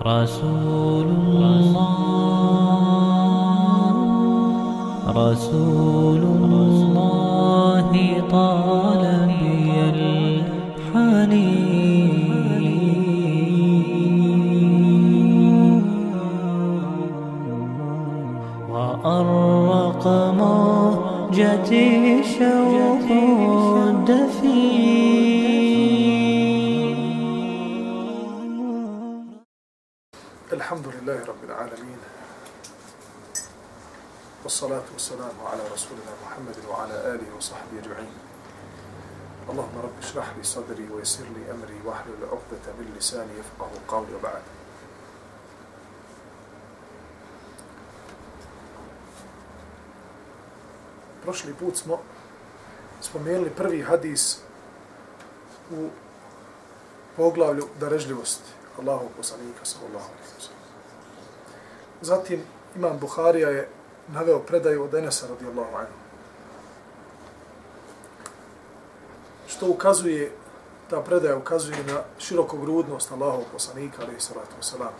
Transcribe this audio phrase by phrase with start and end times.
[0.00, 1.76] رسول الله
[5.08, 7.92] رسول الله
[8.30, 9.68] طال بي
[10.92, 11.42] الحنين.
[18.72, 20.04] وأرق
[20.40, 21.90] موجتي
[22.24, 22.61] شوق
[35.71, 38.13] رسولنا محمد وعلى آله وصحبه أجمعين
[39.49, 44.41] اللهم رب اشرح لي صدري ويسر لي أمري واحلل عقدة من لساني يفقه قولي وبعد
[51.23, 51.99] Prošli put smo
[53.01, 54.39] spomenuli prvi hadis
[55.71, 55.89] u
[57.15, 60.61] poglavlju darežljivosti Allahu poslanika sallallahu alejhi ve sellem.
[62.01, 62.43] Zatim
[62.75, 63.69] Imam Buharija je
[64.08, 65.92] naveo predaju od Enesa radijallahu anhu.
[69.48, 70.32] Što ukazuje,
[70.90, 74.92] ta predaja ukazuje na širokogrudnost Allahov Allahovog poslanika alejhi salatu wasalam,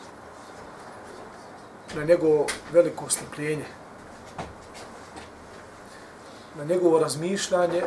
[1.94, 3.64] Na njegovo veliko strpljenje.
[6.56, 7.83] Na njegovo razmišljanje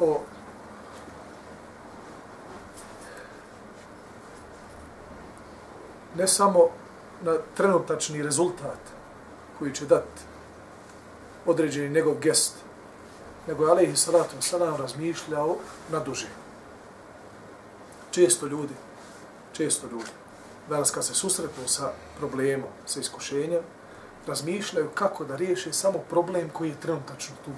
[0.00, 0.20] o
[6.16, 6.68] ne samo
[7.22, 8.99] na trenutačni rezultat
[9.60, 10.22] koji će dati
[11.46, 12.54] određeni njegov gest,
[13.46, 15.56] nego je alaihi Salatu wasalam razmišljao
[15.90, 16.28] na duže.
[18.10, 18.74] Često ljudi,
[19.52, 20.10] često ljudi,
[20.68, 23.62] danas kad se susretnu sa problemom, sa iskušenjem,
[24.26, 27.50] razmišljaju kako da riješe samo problem koji je trenutačno tu.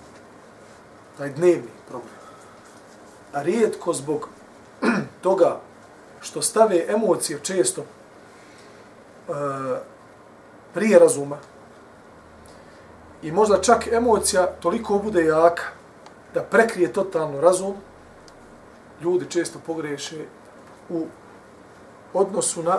[1.18, 2.14] Taj dnevni problem.
[3.32, 4.28] A rijetko zbog
[5.26, 5.60] toga
[6.20, 9.32] što stave emocije često e,
[10.74, 11.38] prije razuma
[13.22, 15.62] i možda čak emocija toliko bude jaka
[16.34, 17.74] da prekrije totalno razum,
[19.02, 20.24] ljudi često pogreše
[20.88, 21.06] u
[22.14, 22.78] odnosu na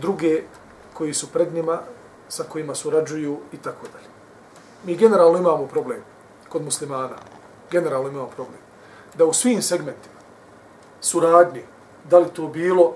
[0.00, 0.42] druge
[0.94, 1.80] koji su pred njima,
[2.28, 4.08] sa kojima surađuju i tako dalje.
[4.84, 6.02] Mi generalno imamo problem
[6.48, 7.16] kod muslimana.
[7.70, 8.60] Generalno imamo problem.
[9.14, 10.20] Da u svim segmentima
[11.00, 11.62] suradnje,
[12.10, 12.94] da li to bilo,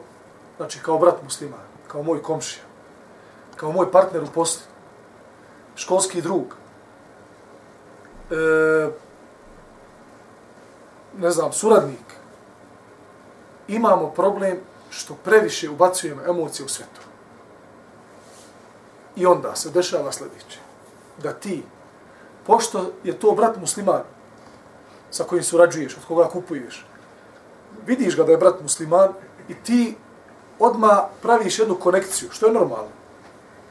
[0.56, 2.64] znači kao brat musliman, kao moj komšija,
[3.56, 4.62] kao moj partner u poslu,
[5.76, 6.54] školski drug,
[8.30, 8.90] e,
[11.18, 12.14] ne znam, suradnik,
[13.68, 14.58] imamo problem
[14.90, 17.00] što previše ubacujemo emocije u svetu.
[19.16, 20.58] I onda se dešava sljedeće.
[21.22, 21.62] Da ti,
[22.46, 24.02] pošto je to brat musliman
[25.10, 26.86] sa kojim surađuješ, od koga kupuješ,
[27.86, 29.12] vidiš ga da je brat musliman
[29.48, 29.96] i ti
[30.58, 33.03] odma praviš jednu konekciju, što je normalno.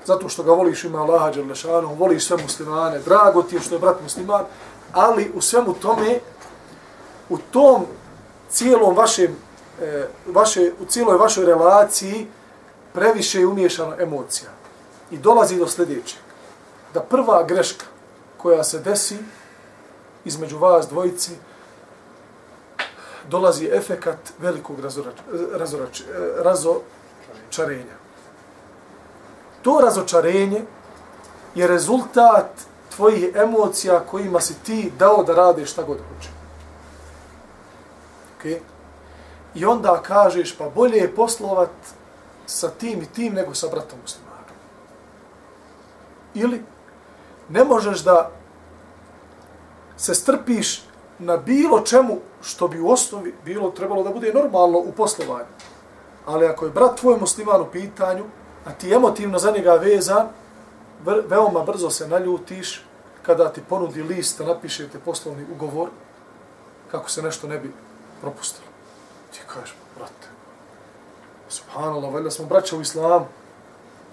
[0.06, 3.80] Zato što ga voliš ima Allaha Đerlešanu, voliš sve muslimane, drago ti je što je
[3.80, 4.46] brat musliman,
[4.94, 6.20] ali u svemu tome,
[7.30, 7.86] u tom
[8.50, 9.36] cijelom vašem,
[9.82, 12.28] e, vaše, u cijeloj vašoj relaciji
[12.94, 14.50] previše je umiješana emocija.
[15.12, 16.20] I dolazi do sljedećeg.
[16.94, 17.86] Da prva greška
[18.38, 19.18] koja se desi
[20.26, 21.32] između vas dvojici,
[23.30, 25.16] dolazi efekat velikog razorač,
[25.54, 26.02] razorač,
[26.38, 28.03] razočarenja.
[29.64, 30.62] To razočarenje
[31.56, 32.52] je rezultat
[32.96, 36.30] tvojih emocija kojima si ti dao da radiš šta god hoće.
[38.40, 38.60] Okay?
[39.56, 41.70] I onda kažeš, pa bolje je poslovat
[42.46, 44.34] sa tim i tim nego sa bratom muslimanom.
[46.34, 46.64] Ili
[47.50, 48.32] ne možeš da
[49.98, 50.84] se strpiš
[51.20, 55.48] na bilo čemu što bi u osnovi bilo trebalo da bude normalno u poslovanju.
[56.26, 58.24] Ali ako je brat tvoj musliman u pitanju,
[58.66, 60.28] a ti emotivno za njega vezan,
[61.06, 62.86] veoma brzo se naljutiš
[63.22, 65.90] kada ti ponudi list da napišete poslovni ugovor
[66.92, 67.72] kako se nešto ne bi
[68.22, 68.68] propustilo.
[69.32, 70.28] Ti kažeš, brate,
[71.50, 73.26] subhanallah, valjda smo braća u islamu,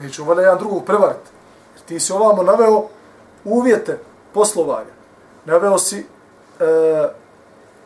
[0.00, 1.30] neću valjda jedan drugog prevariti.
[1.74, 2.88] Jer ti si ovamo naveo
[3.44, 3.98] uvjete
[4.34, 4.94] poslovanja.
[5.44, 6.04] Naveo si e,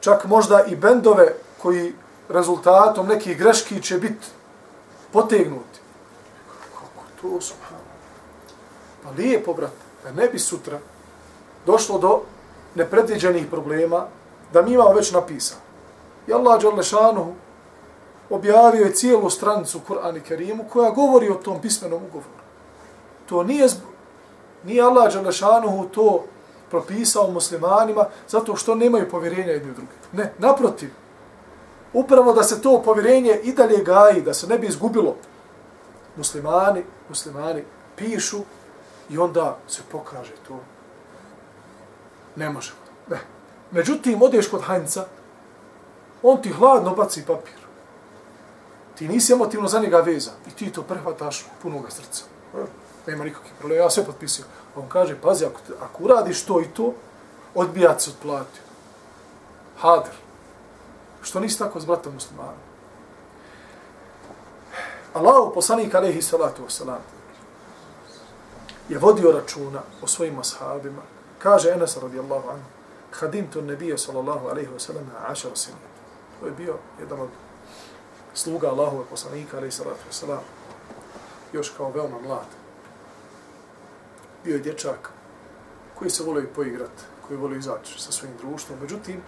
[0.01, 1.95] čak možda i bendove koji
[2.29, 4.27] rezultatom nekih greški će biti
[5.13, 5.84] potegnuti.
[7.25, 7.81] Kako to, subhano?
[9.03, 9.73] Pa lijepo, brat,
[10.05, 10.79] da ne bi sutra
[11.67, 12.21] došlo do
[12.75, 14.07] nepredviđenih problema,
[14.53, 15.61] da mi imamo već napisano.
[16.27, 17.35] I Allah Đalešanu
[18.31, 22.45] objavio je cijelu stranicu Kur'an Kerimu koja govori o tom pismenom ugovoru.
[23.27, 23.69] To nije,
[24.65, 26.25] nije Allah Đalešanu to
[26.71, 29.93] propisao muslimanima zato što nemaju povjerenja jedni u druge.
[30.13, 30.91] Ne, naprotiv.
[31.93, 35.17] Upravo da se to povjerenje i dalje gaji, da se ne bi izgubilo.
[36.17, 37.65] Muslimani, muslimani
[37.97, 38.41] pišu
[39.11, 40.61] i onda se pokaže to.
[42.37, 42.79] Ne možemo.
[43.11, 43.21] Ne.
[43.71, 45.07] Međutim, odeš kod Hajnca,
[46.23, 47.65] on ti hladno baci papir.
[48.95, 52.25] Ti nisi emotivno za njega vezan i ti to prehvataš punoga srca.
[53.07, 54.45] Nema nikakvih problema, ja sve potpisio.
[54.77, 56.95] On kaže, pazi, ako, ako uradiš to i to,
[57.55, 58.61] odbijat se od plati.
[59.79, 60.15] Hader.
[61.23, 62.74] Što nisi tako s bratom muslimanom?
[65.15, 67.01] Allahu poslanik alejhi salatu vesselam
[68.89, 71.03] je vodio računa o svojim ashabima.
[71.39, 72.65] Kaže Enes radijallahu anhu,
[73.13, 75.77] hadim tu nebije sallallahu alaihi ve na ašar sinu.
[76.41, 77.29] To je bio jedan od
[78.35, 80.41] sluga Allahove poslanika alaihi salatu wasalam.
[81.53, 82.47] Još kao veoma mlad.
[84.45, 85.11] Bio je dječak
[85.95, 88.79] koji se volio poigrati, koji volio izaći sa svojim društvom.
[88.81, 89.21] Međutim, e,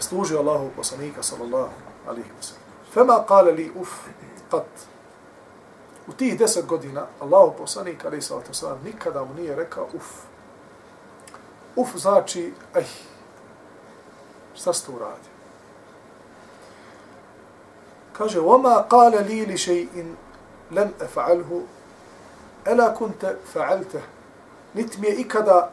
[0.00, 1.72] služio Allahu poslanika sallallahu
[2.06, 2.65] alaihi sellem.
[2.95, 3.89] Fema kale li uf,
[4.51, 4.65] kat.
[6.07, 10.05] U tih deset godina Allahu poslanik, ali sallatu sallam, nikada mu nije rekao uf.
[11.75, 12.87] Uf znači, ej,
[14.53, 15.31] šta ste uradio?
[18.17, 20.15] Kaže, وما قال لي لشيء
[20.71, 21.61] لم أفعله
[22.67, 24.01] ألا كنت فعلته
[24.73, 25.71] niti mi je ikada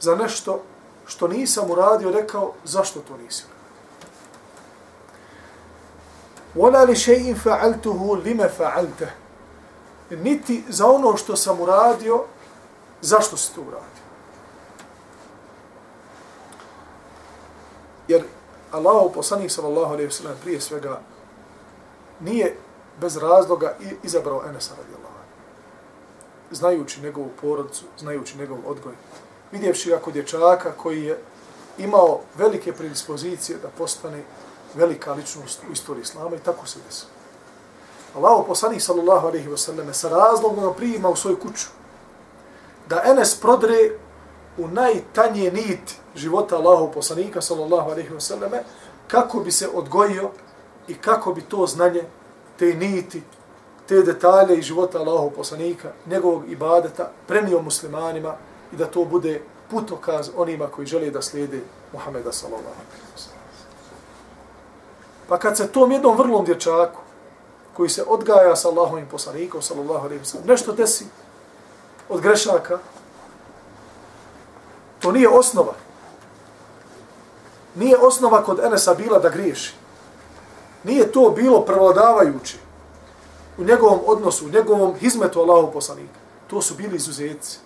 [0.00, 0.62] za nešto
[1.06, 3.53] što nisam uradio rekao zašto to nisi uradio.
[6.56, 9.10] ولا لشيء فعلته لما فعلته
[10.10, 12.24] niti za ono što sam uradio
[13.00, 14.04] zašto si to uradio
[18.08, 18.24] jer
[18.72, 21.00] Allah poslanik sallallahu alejhi ve sellem prije svega
[22.20, 22.56] nije
[23.00, 25.10] bez razloga izabrao Enesa radijallahu
[26.50, 28.92] znajući njegovu porodicu, znajući njegov odgoj,
[29.52, 31.18] vidjevši ga kod dječaka koji je
[31.78, 34.22] imao velike predispozicije da postane
[34.75, 37.11] velika ličnost u istoriji Islama i tako se desilo.
[38.15, 41.67] Allahu poslanik sallallahu alaihi wa sallam sa razlogom ga u svoju kuću
[42.89, 43.91] da Enes prodre
[44.57, 48.51] u najtanje nit života Allahu poslanika sallallahu alaihi wa sallam
[49.07, 50.29] kako bi se odgojio
[50.87, 52.03] i kako bi to znanje
[52.59, 53.21] te niti
[53.87, 58.35] te detalje iz života Allahu poslanika njegovog ibadeta prenio muslimanima
[58.73, 61.61] i da to bude putokaz onima koji žele da slijede
[61.93, 63.44] Muhameda sallallahu alaihi wa sallam.
[65.29, 66.99] Pa kad se tom jednom vrlom dječaku,
[67.73, 71.05] koji se odgaja sa Allahovim poslanikom, sallallahu alaihi wa sallam, nešto desi
[72.09, 72.79] od grešaka,
[74.99, 75.73] to nije osnova.
[77.75, 79.73] Nije osnova kod Enesa bila da griješi.
[80.83, 82.57] Nije to bilo prevladavajuće
[83.57, 86.19] u njegovom odnosu, u njegovom hizmetu Allahu poslanika.
[86.47, 87.59] To su bili izuzetci.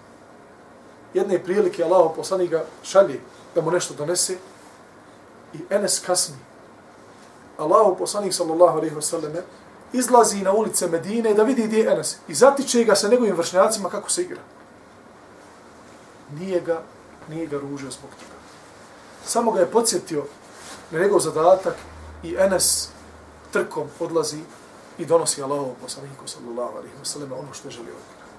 [1.14, 3.20] Jedne prilike Allahu poslanika šalje
[3.56, 4.38] da mu nešto donese
[5.54, 6.49] i Enes kasni
[7.60, 9.44] Allahu poslanik sallallahu alejhi ve selleme
[9.94, 13.90] izlazi na ulice Medine da vidi gdje je Enes i zatiče ga sa njegovim vršnjacima
[13.90, 14.42] kako se igra.
[16.40, 16.82] Nije ga,
[17.30, 18.40] nije ga ružio zbog toga.
[19.26, 20.26] Samo ga je podsjetio
[20.92, 21.76] na njegov zadatak
[22.24, 22.90] i Enes
[23.52, 24.40] trkom odlazi
[24.98, 28.30] i donosi Allahu poslaniku sallallahu alejhi ve sallam ono što želi od njega.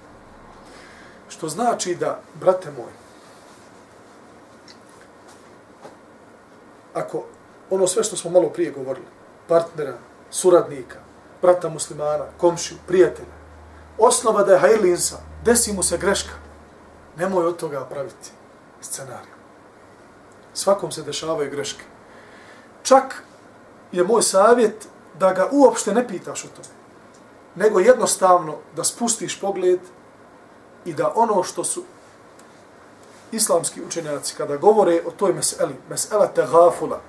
[1.28, 2.92] Što znači da, brate moj,
[6.94, 7.24] ako
[7.70, 9.06] ono sve što smo malo prije govorili,
[9.48, 9.94] partnera,
[10.30, 10.98] suradnika,
[11.42, 13.40] brata muslimana, komšiju, prijatelja.
[13.98, 16.34] Osnova da je hajli insan, desi mu se greška,
[17.16, 18.30] nemoj od toga praviti
[18.80, 19.34] scenariju.
[20.54, 21.84] Svakom se dešavaju greške.
[22.82, 23.22] Čak
[23.92, 26.74] je moj savjet da ga uopšte ne pitaš o tome,
[27.54, 29.80] nego jednostavno da spustiš pogled
[30.84, 31.84] i da ono što su
[33.32, 37.00] islamski učenjaci kada govore o toj meseli, mesela tegafula,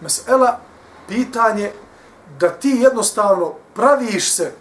[0.00, 0.60] mesela
[1.08, 1.72] pitanje
[2.38, 4.52] da ti jednostavno praviš se,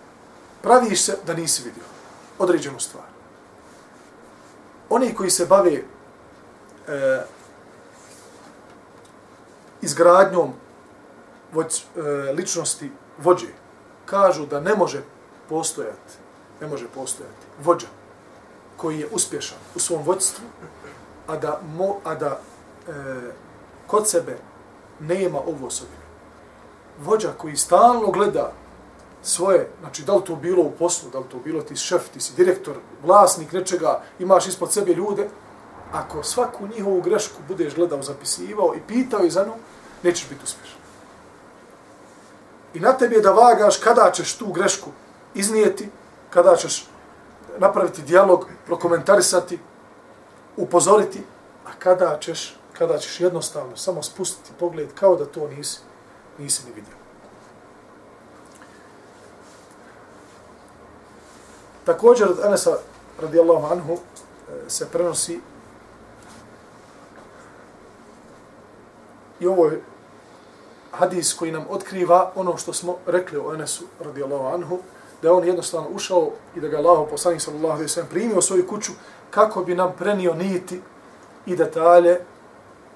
[0.62, 1.84] praviš se da nisi vidio
[2.40, 3.06] određenu stvar.
[4.90, 5.84] Oni koji se bave e,
[9.82, 10.54] izgradnjom
[11.54, 13.48] vođ, e, ličnosti vođe,
[14.06, 15.02] kažu da ne može
[15.50, 16.14] postojati,
[16.62, 17.88] ne može postojati vođa
[18.78, 20.46] koji je uspješan u svom vođstvu,
[21.28, 22.40] a da, mo, a da
[22.88, 22.92] e,
[23.88, 24.38] kod sebe
[25.00, 26.04] nema ovu osobinu.
[27.00, 28.52] Vođa koji stalno gleda
[29.24, 32.22] svoje, znači da li to bilo u poslu, da li to bilo ti šef, ti
[32.22, 35.30] si direktor, vlasnik nečega, imaš ispod sebe ljude,
[35.92, 39.54] ako svaku njihovu grešku budeš gledao, zapisivao i pitao i za nju,
[40.04, 40.80] nećeš biti uspješan.
[42.74, 44.90] I na tebi je da vagaš kada ćeš tu grešku
[45.34, 45.90] iznijeti,
[46.30, 46.88] kada ćeš
[47.58, 49.60] napraviti dijalog, prokomentarisati,
[50.58, 51.24] upozoriti,
[51.66, 55.80] a kada ćeš kada ćeš jednostavno samo spustiti pogled kao da to nisi,
[56.38, 56.96] nisi ni vidio.
[61.86, 62.78] Također od Anasa
[63.22, 63.98] radijallahu anhu eh,
[64.68, 65.40] se prenosi
[69.40, 69.82] i ovo je
[70.92, 74.80] hadis koji nam otkriva ono što smo rekli o Enesu radijallahu anhu,
[75.22, 78.38] da je on jednostavno ušao i da ga Allah poslanik sallallahu alejhi ve sellem primio
[78.38, 78.92] u svoju kuću
[79.30, 80.82] kako bi nam prenio niti
[81.46, 82.20] i detalje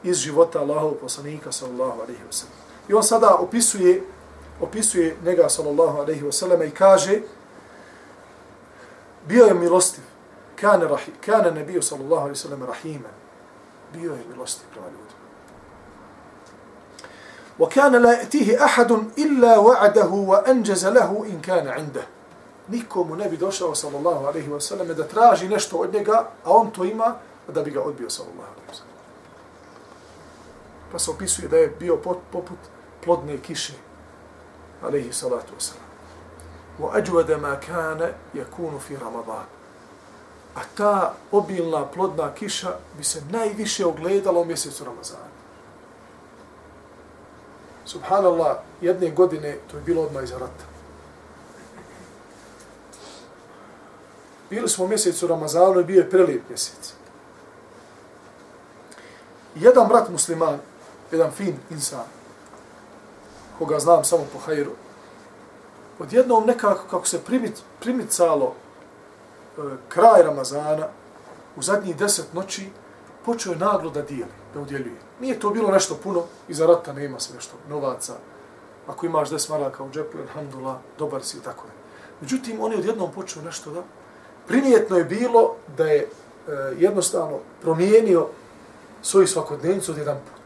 [0.06, 2.54] iz života Allahov poslanika sallallahu alejhi ve sellem.
[2.88, 4.02] I on sada opisuje
[4.60, 7.20] opisuje njega sallallahu alejhi ve sellem i kaže
[9.28, 10.04] bio je milostiv.
[10.60, 13.08] Kana rahim, kana nabiju sallallahu alejhi ve sellem rahima.
[13.92, 15.22] Bio je milostiv prema ljudima.
[17.58, 22.02] وكان لا يأتيه أحد إلا وعده وأنجز له إن كان عنده
[22.68, 26.70] nikomu ne bi došao sallallahu alejhi ve sellem da traži nešto od njega, a on
[26.70, 27.14] to ima,
[27.48, 28.92] da bi ga odbio sallallahu alejhi ve sellem.
[30.91, 31.97] Pa se opisuje da je bio
[32.31, 32.57] poput
[33.03, 33.73] plodne kiše
[34.83, 35.59] alaihi salatu wasalam.
[35.59, 35.87] sellem.
[36.79, 39.45] Wa ajwada ma kana yakunu fi ramadan.
[40.55, 45.27] A ta obilna plodna kiša bi se najviše ogledala u mjesecu Ramazana.
[47.85, 50.65] Subhanallah, jedne godine, to je bilo odmah iza rata.
[54.49, 56.93] Bili smo u mjesecu Ramazanu i bio je prelijep mjesec.
[59.55, 60.59] Jedan brat musliman,
[61.11, 62.05] jedan fin insan,
[63.57, 64.71] koga znam samo po hajru,
[65.99, 68.53] odjednom nekako kako se primit, primicalo
[69.57, 70.87] e, kraj Ramazana,
[71.55, 72.69] u zadnjih deset noći,
[73.25, 74.97] počeo je naglo da dijeli, da udjeljuje.
[75.19, 78.13] Nije to bilo nešto puno, iza rata nema se nešto novaca.
[78.87, 81.71] Ako imaš des maraka u džepu, alhamdulillah, dobar si i tako je.
[82.21, 83.83] Međutim, on je odjednom počeo nešto da
[84.47, 86.07] primijetno je bilo da je e,
[86.77, 88.27] jednostavno promijenio
[89.01, 90.36] svoju svakodnevnicu od jedan put.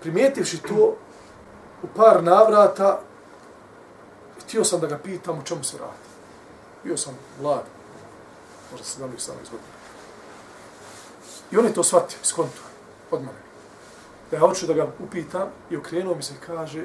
[0.00, 0.96] Primijetivši to
[1.82, 3.00] u par navrata,
[4.44, 6.10] htio sam da ga pitam u čemu se radi.
[6.84, 7.64] Bio sam mlad,
[8.70, 9.80] možda se znam godina.
[11.50, 12.64] I on je to shvatio, iskontuo,
[13.10, 13.38] od mene.
[14.30, 16.84] Da ja hoću da ga upitam i okrenuo mi se i kaže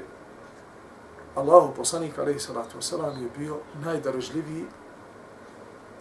[1.35, 4.65] Allahu poslanik alejhi salatu wasalam, je bio najdarežljiviji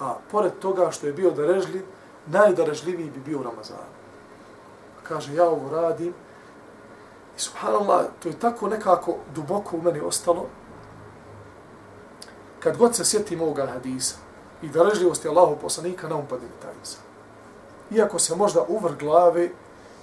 [0.00, 1.83] a pored toga što je bio darežljiv
[2.26, 3.87] najdarežljiviji bi bio Ramazan.
[5.02, 6.14] Kaže ja ovo radim
[7.36, 10.46] i subhanallah to je tako nekako duboko u meni ostalo
[12.60, 14.16] kad god se sjetim ovoga hadisa
[14.62, 17.00] i darežljivosti Allahu poslanika na umpade mi taj insan.
[17.90, 19.50] Iako se možda uvr glave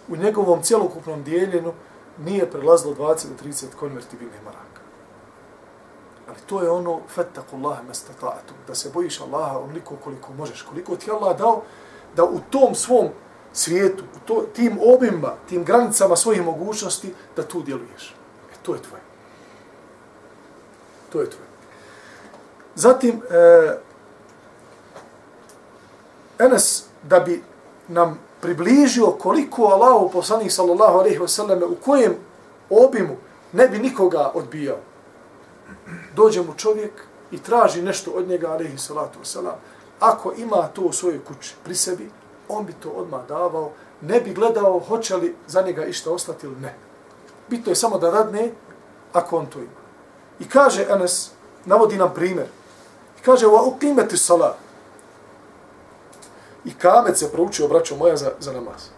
[0.10, 1.74] u njegovom cjelokupnom dijeljenu
[2.18, 4.82] nije prelazilo 20 do 30 konvertibilnih maraka.
[6.28, 11.12] Ali to je ono fattakullaha mastata'atum, da se bojiš Allaha onoliko koliko možeš, koliko ti
[11.12, 11.62] Allah dao
[12.16, 13.08] da u tom svom
[13.54, 18.16] svijetu, u to, tim obima, tim granicama svojih mogućnosti, da tu djeluješ.
[18.52, 19.02] E, to je tvoje.
[21.12, 21.48] To je tvoje.
[22.76, 23.78] Zatim, e,
[26.40, 27.44] Enes, da bi
[27.88, 32.16] nam približio koliko Allah u poslanih sallallahu alaihi wa sallam, u kojem
[32.70, 33.18] obimu
[33.54, 34.78] ne bi nikoga odbijao
[36.16, 36.92] dođe mu čovjek
[37.32, 39.56] i traži nešto od njega, alaihi salatu wasalam,
[40.00, 42.10] ako ima to u svojoj kući pri sebi,
[42.50, 43.72] on bi to odmah davao,
[44.02, 46.76] ne bi gledao hoće li za njega išta ostati ili ne.
[47.50, 48.52] Bitno je samo da radne
[49.14, 49.82] ako on to ima.
[50.40, 51.32] I kaže Enes,
[51.66, 52.48] navodi nam primjer,
[53.20, 54.56] i kaže, wa uqimeti salat.
[56.66, 58.90] I kamet se proučio, braćo moja, za, za namaz.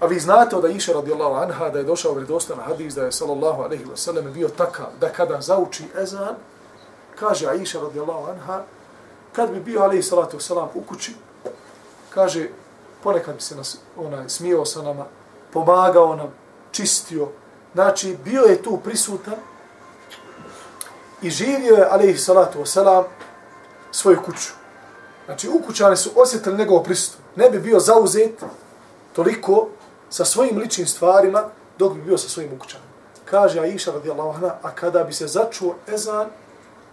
[0.00, 3.62] A vi znate od Aisha radijallahu anha da je došao vredostan hadis da je sallallahu
[3.62, 6.34] alaihi wa sallam bio takav da kada zauči ezan,
[7.18, 8.62] kaže Aisha radijallahu anha,
[9.32, 11.14] kad bi bio alaihi salatu wa u kući,
[12.10, 12.48] kaže,
[13.02, 15.06] ponekad bi se nas, onaj, smio sa nama,
[15.52, 16.32] pomagao nam,
[16.70, 17.28] čistio,
[17.74, 19.36] znači bio je tu prisutan
[21.22, 23.04] i živio je alaihi salatu wasalam,
[23.92, 24.52] svoju kuću.
[25.24, 27.18] Znači, ukućani su osjetili njegovo prisutu.
[27.36, 28.42] Ne bi bio zauzet
[29.12, 29.68] toliko
[30.10, 31.44] sa svojim ličnim stvarima
[31.78, 32.90] dok bi bio sa svojim ukućanima.
[33.24, 36.26] Kaže Aisha radijallahu anha, a kada bi se začuo ezan,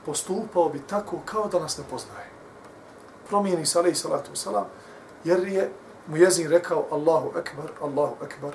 [0.05, 2.29] postupao bi tako kao da nas ne poznaje.
[3.29, 4.63] Promijeni se alaih salatu wasalam,
[5.23, 5.71] jer je
[6.06, 8.52] mu jezin rekao Allahu akbar, Allahu akbar,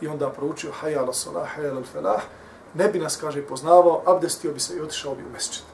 [0.00, 2.22] i onda proučio hayya ala salah, hayya ala falah,
[2.74, 5.64] ne bi nas, kaže, poznavao, abdestio bi se i otišao bi u mesčit.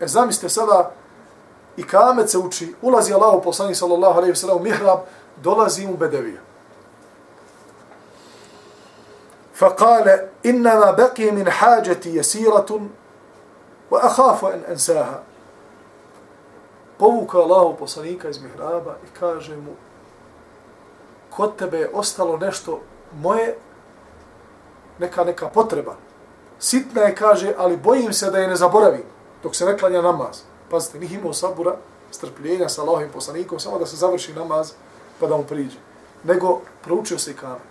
[0.00, 0.90] E zamislite sada,
[1.76, 4.98] i kamet se uči, ulazi Allahu poslani sallallahu alaihi wa sallam u mihrab,
[5.42, 6.40] dolazi mu bedevija.
[9.54, 12.80] فقال إنما بقي من حاجتي يسيرة
[13.90, 15.22] وأخاف أن أنساها
[17.02, 19.70] povuka Allahu poslanika iz mihraba i kaže mu
[21.37, 22.81] kod tebe je ostalo nešto
[23.13, 23.55] moje,
[24.99, 25.95] neka, neka potreba.
[26.59, 29.05] Sitna je, kaže, ali bojim se da je ne zaboravim
[29.43, 30.41] dok se ne klanja namaz.
[30.69, 31.75] Pazite, nije imao sabura,
[32.11, 34.71] strpljenja sa Allahovim poslanikom, samo da se završi namaz
[35.19, 35.77] pa da mu priđe.
[36.23, 37.61] Nego proučio se i kame.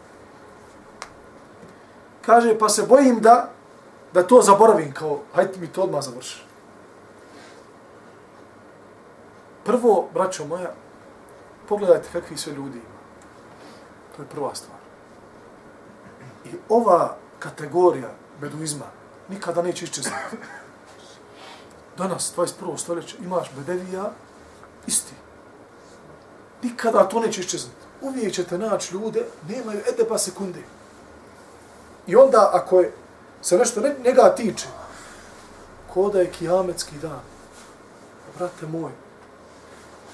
[2.26, 3.50] Kaže, pa se bojim da
[4.14, 6.44] da to zaboravim, kao, hajde mi to odmah završi.
[9.64, 10.72] Prvo, braćo moja,
[11.68, 12.95] pogledajte kakvi sve ljudi ima.
[14.16, 14.78] To je prva stvar.
[16.44, 18.86] I ova kategorija beduizma
[19.28, 20.36] nikada neće iščezati.
[21.98, 22.76] Danas, 21.
[22.78, 24.10] stoljeće, imaš bedevija,
[24.86, 25.14] isti.
[26.62, 27.74] Nikada to neće iščezati.
[28.00, 30.60] Uvijek ćete naći ljude, nemaju ede pa sekunde.
[32.06, 32.92] I onda, ako je,
[33.42, 34.66] se nešto ne, njega tiče,
[35.94, 37.20] ko da je kijametski dan,
[38.38, 38.92] brate moj,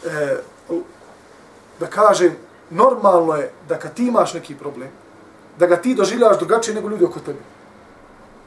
[0.06, 0.36] e,
[1.80, 2.36] da kažem,
[2.72, 4.88] normalno je da kad ti imaš neki problem,
[5.58, 7.38] da ga ti doživljavaš drugačije nego ljudi oko tebe.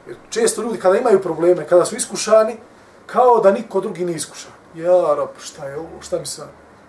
[0.06, 2.56] Jer često ljudi kada imaju probleme, kada su iskušani,
[3.06, 4.52] kao da niko drugi nije iskušan.
[4.74, 6.48] Ja, rab, šta je ovo, šta mi sam?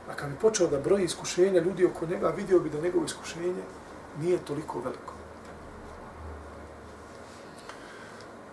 [0.10, 3.64] A kad bi počeo da broji iskušenja ljudi oko njega, vidio bi da njegovo iskušenje
[4.20, 5.14] nije toliko veliko.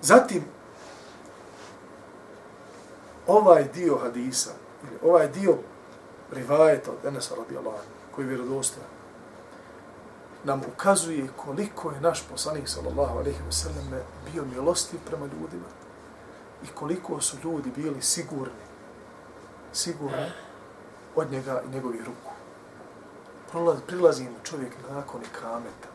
[0.02, 0.44] Zatim,
[3.26, 4.50] ovaj dio hadisa,
[5.02, 5.56] ovaj dio
[6.32, 7.78] rivajeta od Enesa radijallahu
[8.14, 8.88] koji je vjerodostojan,
[10.44, 14.02] nam ukazuje koliko je naš poslanik sallallahu alejhi ve sellem
[14.32, 15.68] bio milostiv prema ljudima
[16.64, 18.64] i koliko su ljudi bili sigurni
[19.74, 20.30] sigurni
[21.16, 22.32] od njega i njegovih ruku.
[23.50, 25.88] Prolaz, prilazi mu čovjek nakon i kameta,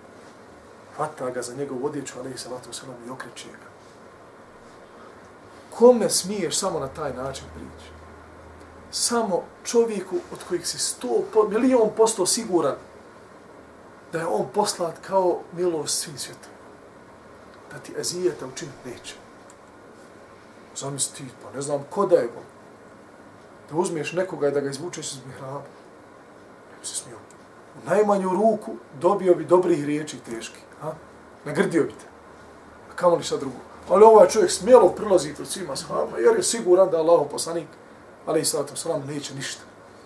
[0.96, 3.70] hvata ga za njegov odjeću, ali se salatu selam i okreće ga.
[5.78, 7.99] Kome smiješ samo na taj način prići?
[8.92, 11.08] Samo čovjeku od kojih si sto,
[11.50, 12.76] milion posto siguran
[14.12, 16.52] da je on poslat kao milost svim svijetom.
[17.72, 19.16] Da ti azijeta učiniti neće.
[20.76, 22.42] Zamisli ti, pa ne znam ko da je bo.
[23.70, 25.60] Da uzmeš nekoga i da ga izvučeš iz mihraba.
[26.72, 27.18] Ne bi se smio.
[27.76, 30.60] U najmanju ruku dobio bi dobrih riječi teški.
[30.82, 30.94] Ha?
[31.46, 32.06] Nagrdio bi te.
[32.92, 33.58] A kamo li sad drugo?
[33.90, 37.68] Ali ovaj čovjek smjelo prilazi pred svima shabama jer je siguran da je Allah poslanik
[38.30, 39.62] ali sallatu sallam neće ništa.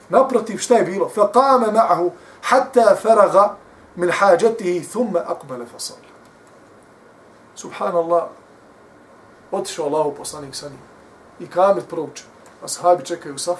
[0.10, 1.10] Naprotiv, šta je bilo?
[1.16, 3.56] Faqame ma'ahu hatta faraga
[3.96, 5.98] min hađatihi thumme akbele fasal.
[7.56, 8.24] Subhanallah,
[9.52, 10.80] otišao Allahu poslanik sa njim
[11.40, 12.26] i kamet proučio.
[12.64, 13.60] Ashabi čekaju saf,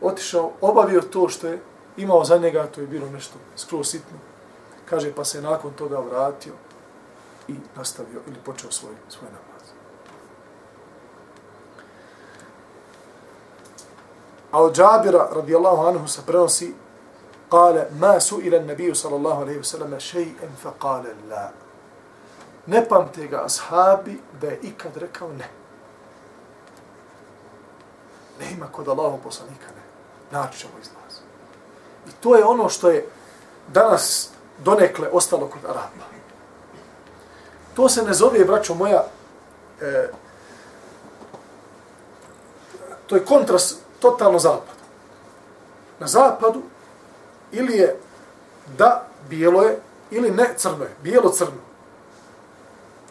[0.00, 1.62] otišao, obavio to što je
[1.96, 4.18] imao za njega, to je bilo nešto skroz sitno.
[4.84, 6.52] Kaže, pa se nakon toga vratio
[7.48, 9.53] i nastavio ili počeo svoj, svoj namaz.
[14.53, 16.73] A od Džabira, radijallahu anhu, se prenosi
[17.49, 21.49] قال ما سئل النبي صلى الله عليه وسلم شيئا فقال لا
[22.67, 25.49] ne pamte ga ashabi da je ikad rekao ne.
[28.39, 29.81] Ne ima kod Allahom poslanika ne.
[30.39, 31.21] Naći ćemo izlaz.
[32.07, 33.07] I to je ono što je
[33.67, 36.05] danas donekle ostalo kod Araba.
[37.73, 39.05] To se ne zove, braćo moja,
[39.81, 40.09] e,
[43.07, 44.84] to je kontrast totalno zapadu.
[46.00, 46.62] Na zapadu
[47.52, 47.96] ili je
[48.78, 49.78] da bijelo je
[50.10, 51.62] ili ne crno je, bijelo crno.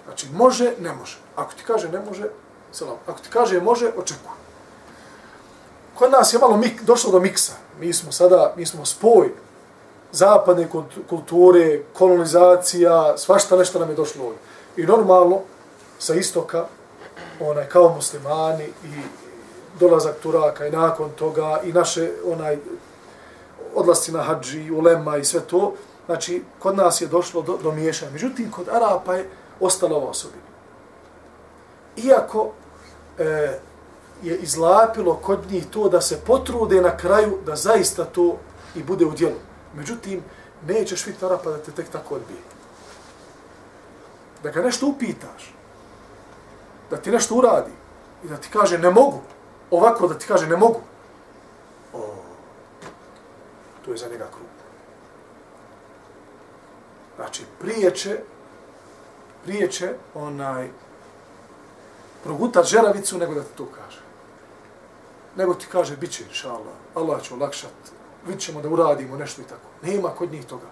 [0.06, 1.18] Znači može, ne može.
[1.36, 2.30] Ako ti kaže ne može,
[2.72, 2.98] selam.
[3.08, 4.38] Ako ti kaže može, očekuj.
[5.96, 7.54] Kod nas je malo mik, došlo do miksa.
[7.80, 9.32] Mi smo sada, mi smo spoj
[10.12, 10.68] zapadne
[11.10, 14.40] kulture, kolonizacija, svašta nešto nam je došlo ovdje.
[14.78, 15.40] I normalno,
[16.00, 16.66] sa istoka,
[17.40, 19.23] onaj, kao muslimani i
[19.80, 22.58] dolazak Turaka i nakon toga i naše onaj
[23.76, 25.74] odlasci na hađi, ulema i sve to,
[26.06, 28.12] znači, kod nas je došlo do, do miješanja.
[28.12, 30.44] Međutim, kod Arapa je ostalo ova osobina.
[31.98, 32.52] Iako
[33.18, 33.60] e,
[34.24, 38.38] je izlapilo kod njih to da se potrude na kraju da zaista to
[38.76, 39.40] i bude u djelu.
[39.76, 40.24] Međutim,
[40.68, 42.40] nećeš vidjeti Arapa da te tek tako odbije.
[44.44, 45.54] Da ga nešto upitaš,
[46.90, 47.72] da ti nešto uradi
[48.24, 49.22] i da ti kaže ne mogu,
[49.78, 50.82] ovako da ti kaže ne mogu,
[53.86, 54.48] to je za njega krug.
[57.16, 58.20] Znači, prijeće,
[59.44, 60.70] prijeće onaj,
[62.24, 64.02] progutat žeravicu nego da ti to kaže.
[65.36, 67.72] Nego ti kaže, bit će, inša Allah, Allah će olakšat,
[68.26, 69.68] vidit ćemo da uradimo nešto i tako.
[69.82, 70.68] Nema kod njih toga.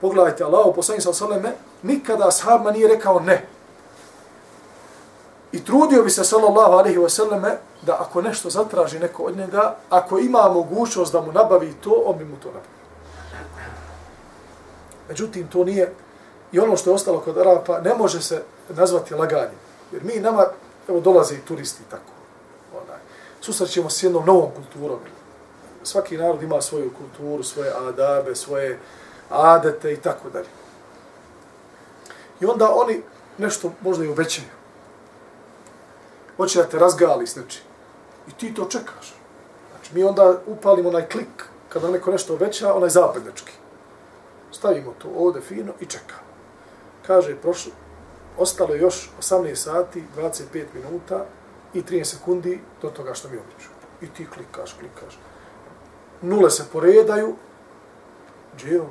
[0.00, 3.46] Pogledajte, Allah, poslani sa osaleme, nikada ashabima nije rekao ne.
[5.54, 9.76] I trudio bi se, sallallahu alaihi wa sallame, da ako nešto zatraži neko od njega,
[9.90, 12.74] ako ima mogućnost da mu nabavi to, on bi mu to nabavi.
[15.08, 15.92] Međutim, to nije
[16.54, 19.58] I ono što je ostalo kod Arapa ne može se nazvati laganjem.
[19.92, 20.46] Jer mi nama,
[20.88, 22.12] evo, dolaze i turisti tako.
[22.72, 23.00] Onaj,
[23.40, 24.98] susrećemo s jednom novom kulturom.
[25.82, 28.78] Svaki narod ima svoju kulturu, svoje adabe, svoje
[29.30, 30.48] adete i tako dalje.
[32.40, 33.02] I onda oni
[33.38, 34.63] nešto možda i obećaju.
[36.36, 37.62] Hoće da te razgali s nečim.
[38.28, 39.14] I ti to čekaš.
[39.70, 43.52] Znači, mi onda upalimo onaj klik, kada neko nešto obeća, onaj zapadnički.
[44.52, 46.24] Stavimo to ovde fino i čekamo.
[47.06, 47.72] Kaže, prošlo,
[48.38, 51.24] ostalo je još 18 sati, 25 minuta
[51.74, 53.68] i 30 sekundi do toga što mi običu.
[54.00, 55.18] I ti klikaš, klikaš.
[56.22, 57.36] Nule se poredaju.
[58.54, 58.90] Gdje on?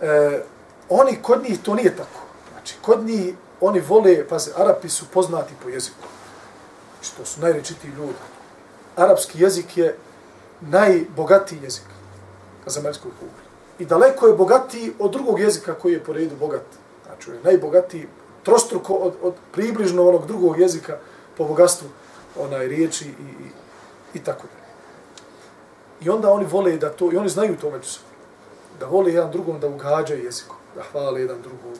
[0.00, 0.42] E,
[0.88, 2.20] oni, kod njih to nije tako.
[2.52, 6.06] Znači, kod njih oni vole, pazi, Arapi su poznati po jeziku.
[6.94, 8.18] Znači, to su najrečitiji ljudi.
[8.96, 9.96] Arapski jezik je
[10.60, 11.84] najbogatiji jezik
[12.64, 13.42] na zemaljskoj kugli.
[13.78, 16.62] I daleko je bogatiji od drugog jezika koji je po redu bogat.
[17.06, 18.08] Znači, je najbogatiji,
[18.42, 20.98] trostruko od, od približno onog drugog jezika
[21.36, 21.88] po bogatstvu
[22.38, 23.48] onaj riječi i, i,
[24.14, 24.62] i tako da.
[26.06, 28.10] I onda oni vole da to, i oni znaju to među sobom,
[28.80, 31.72] da vole jedan drugom da ugađaju jezikom, da hvale jedan drugom,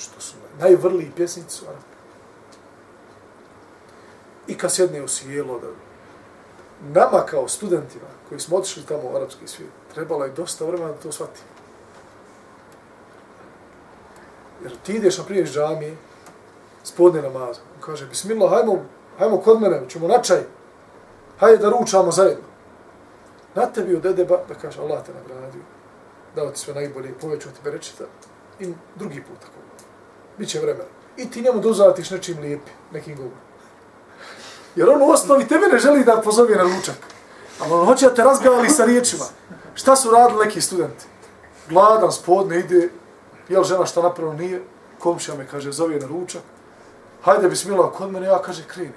[0.00, 1.96] što su najvrliji pjesnici su Arapi.
[4.46, 5.68] I kad sjedne u sjelo, da
[7.00, 10.98] nama kao studentima koji smo otišli tamo u arapski svijet, trebalo je dosta vremena da
[10.98, 11.48] to shvatimo.
[14.62, 15.96] Jer ti ideš na prije džamije,
[16.84, 18.84] spodne namaza, on kaže, bismillah, hajmo,
[19.18, 20.42] hajmo kod mene, ćemo na čaj,
[21.38, 22.44] hajde da ručamo zajedno.
[23.54, 25.62] Na tebi od edeba, da kaže, Allah te nagradio,
[26.36, 28.04] dao ti sve najbolje, povećao ti berečita,
[28.60, 29.60] i drugi put tako.
[30.40, 30.84] Biće vremena.
[31.16, 33.38] I ti njemu dozvatiš nečim lijepim, nekim govorom.
[34.76, 36.94] Jer on u osnovi tebe ne želi da pozove na ručak.
[37.60, 39.24] Ali on hoće da te razgavali sa riječima.
[39.74, 41.04] Šta su radili neki studenti?
[41.68, 42.88] Gladan, spodne, ide,
[43.48, 44.62] jel žena šta napravo nije,
[44.98, 46.42] komšija me kaže, zove na ručak.
[47.22, 48.94] Hajde, bismila, kod mene, ja kaže, krenem.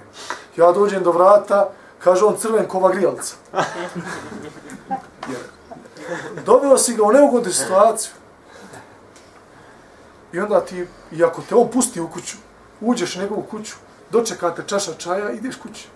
[0.56, 3.36] Ja dođem do vrata, kaže on crven kova grijalca.
[5.28, 5.40] Jer,
[6.46, 8.12] doveo si ga u neugodnu situaciju.
[10.32, 12.36] I onda ti, i ako te on pusti u kuću,
[12.80, 13.74] uđeš u njegovu kuću,
[14.10, 15.88] dočekate čaša čaja, ideš kući.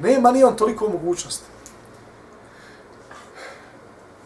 [0.00, 1.44] Nema ni on toliko mogućnosti.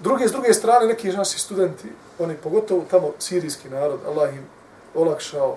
[0.01, 4.45] Druge, s druge strane, neki naši studenti, oni pogotovo tamo sirijski narod, Allah im
[4.95, 5.57] olakšao,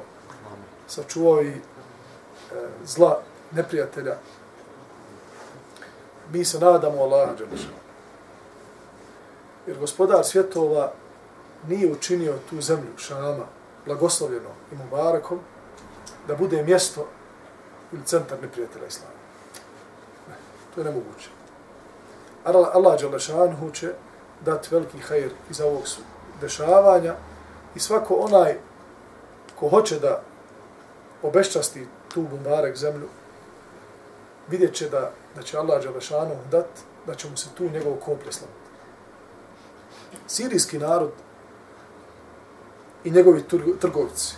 [0.88, 1.60] sačuvao i e,
[2.86, 4.18] zla neprijatelja.
[6.34, 7.30] Mi se nadamo Allah,
[9.68, 10.92] jer gospodar svjetova
[11.68, 13.46] nije učinio tu zemlju, Šama,
[13.86, 15.40] blagoslovljeno i Mubarakom,
[16.28, 17.08] da bude mjesto
[17.92, 19.14] ili centar neprijatelja Islama.
[20.30, 20.36] Ne,
[20.76, 21.30] to je nemoguće.
[22.44, 23.94] Allah Đalešanhu će
[24.46, 25.84] dati veliki hajr iz ovog
[26.42, 27.16] dešavanja
[27.76, 28.58] i svako onaj
[29.60, 30.22] ko hoće da
[31.24, 33.08] obeščasti tu Mubarak zemlju,
[34.48, 36.68] vidjet će da, da će Allah Đalešanhu dat,
[37.08, 38.60] da će mu se tu njegov komplje slaviti.
[40.28, 41.12] Sirijski narod
[43.04, 43.44] i njegovi
[43.80, 44.36] trgovci,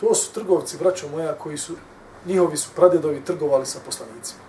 [0.00, 1.74] To su trgovci, braćo moja, koji su,
[2.26, 4.40] njihovi su pradedovi trgovali sa poslanicima.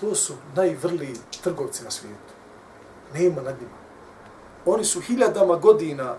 [0.00, 2.32] To su najvrliji trgovci na svijetu.
[3.14, 3.76] Nema nad njima.
[4.66, 6.14] Oni su hiljadama godina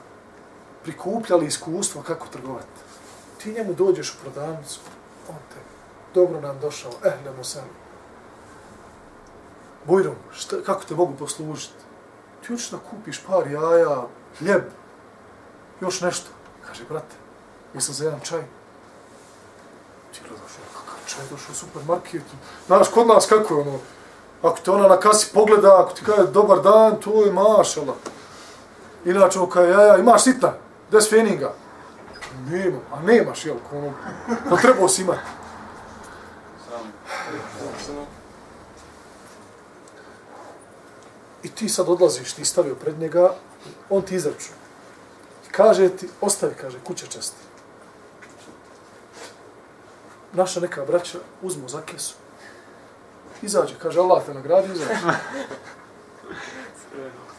[0.84, 2.82] prikupljali iskustvo kako trgovati.
[3.44, 4.80] Ti njemu dođeš u prodavnicu,
[5.30, 5.60] on te,
[6.14, 7.70] dobro nam došao, ehle sam.
[9.86, 11.87] Bujrom, šta, kako te mogu poslužiti?
[12.48, 14.08] Ti hoćeš da kupiš par jaja,
[14.40, 14.62] hljeb,
[15.82, 16.30] još nešto.
[16.68, 17.16] Kaže, brate,
[17.74, 18.42] Jesam za jedan čaj.
[20.14, 22.22] Ti gledaš, ono, kakav čaj došao u supermarket.
[22.68, 23.80] Znaš, kod nas kako je ono,
[24.42, 27.96] ako te ona na kasi pogleda, ako ti kaže dobar dan, to je mašala.
[29.06, 30.54] Inače, ono kaže, jaja, imaš sitna,
[30.92, 31.54] des feninga.
[32.50, 33.94] Nema, a nemaš, jel, ono,
[34.50, 35.37] to trebao si imati.
[41.44, 43.34] I ti sad odlaziš, ti stavio pred njega,
[43.90, 44.52] on ti izraču.
[45.48, 47.48] I kaže ti, ostavi, kaže, kuća časti
[50.38, 52.16] naša neka braća uzmu za kesu.
[53.42, 55.18] Izađe, kaže, Allah te nagradi, izađe.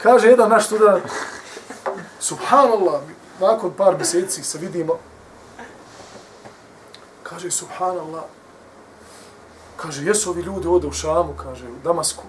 [0.02, 1.04] Kaže jedan naš student,
[2.20, 3.00] subhanallah,
[3.40, 4.98] nakon par mjeseci se vidimo,
[7.22, 8.22] kaže, subhanallah,
[9.76, 12.24] kaže, jesu ovi ljudi ovdje u Šamu, kaže, u Damasku,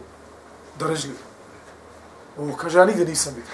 [0.79, 1.28] držljivi.
[2.39, 3.52] Ovo, kaže, ja nigdje nisam vidio.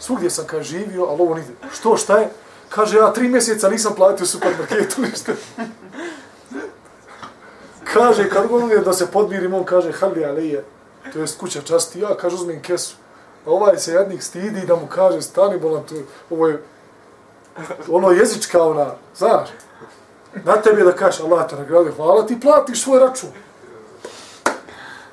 [0.00, 1.54] Svugdje sam, kaže, živio, ali ovo nigdje.
[1.72, 2.28] Što, šta je?
[2.68, 5.32] Kaže, ja tri mjeseca nisam platio supermarketu, ništa
[7.92, 10.64] kaže, kad god da se podmirim, on kaže, hali alije,
[11.12, 12.96] to jest kuća časti, ja kaže, uzmem kesu,
[13.46, 15.94] A ovaj se jednik stidi da mu kaže, stani bolan tu,
[16.30, 16.62] ovo je
[17.88, 19.48] ono jezička ona, znaš.
[20.44, 23.30] Na tebi da kažeš, Allah te nagradi, hvala ti, platiš svoj račun.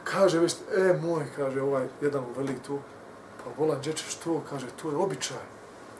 [0.03, 2.79] Kaže, već, e, moj, kaže, ovaj, jedan velik tu,
[3.43, 5.37] pa bolan, gdje što, to, kaže, to je običaj.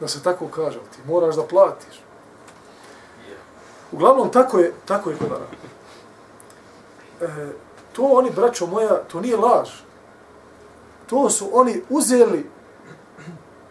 [0.00, 2.02] Da se tako kaže, ti moraš da platiš.
[3.92, 5.46] Uglavnom, tako je, tako je kod Araba.
[7.20, 7.52] E,
[7.92, 9.68] to oni, braćo moja, to nije laž.
[11.06, 12.50] To su oni uzeli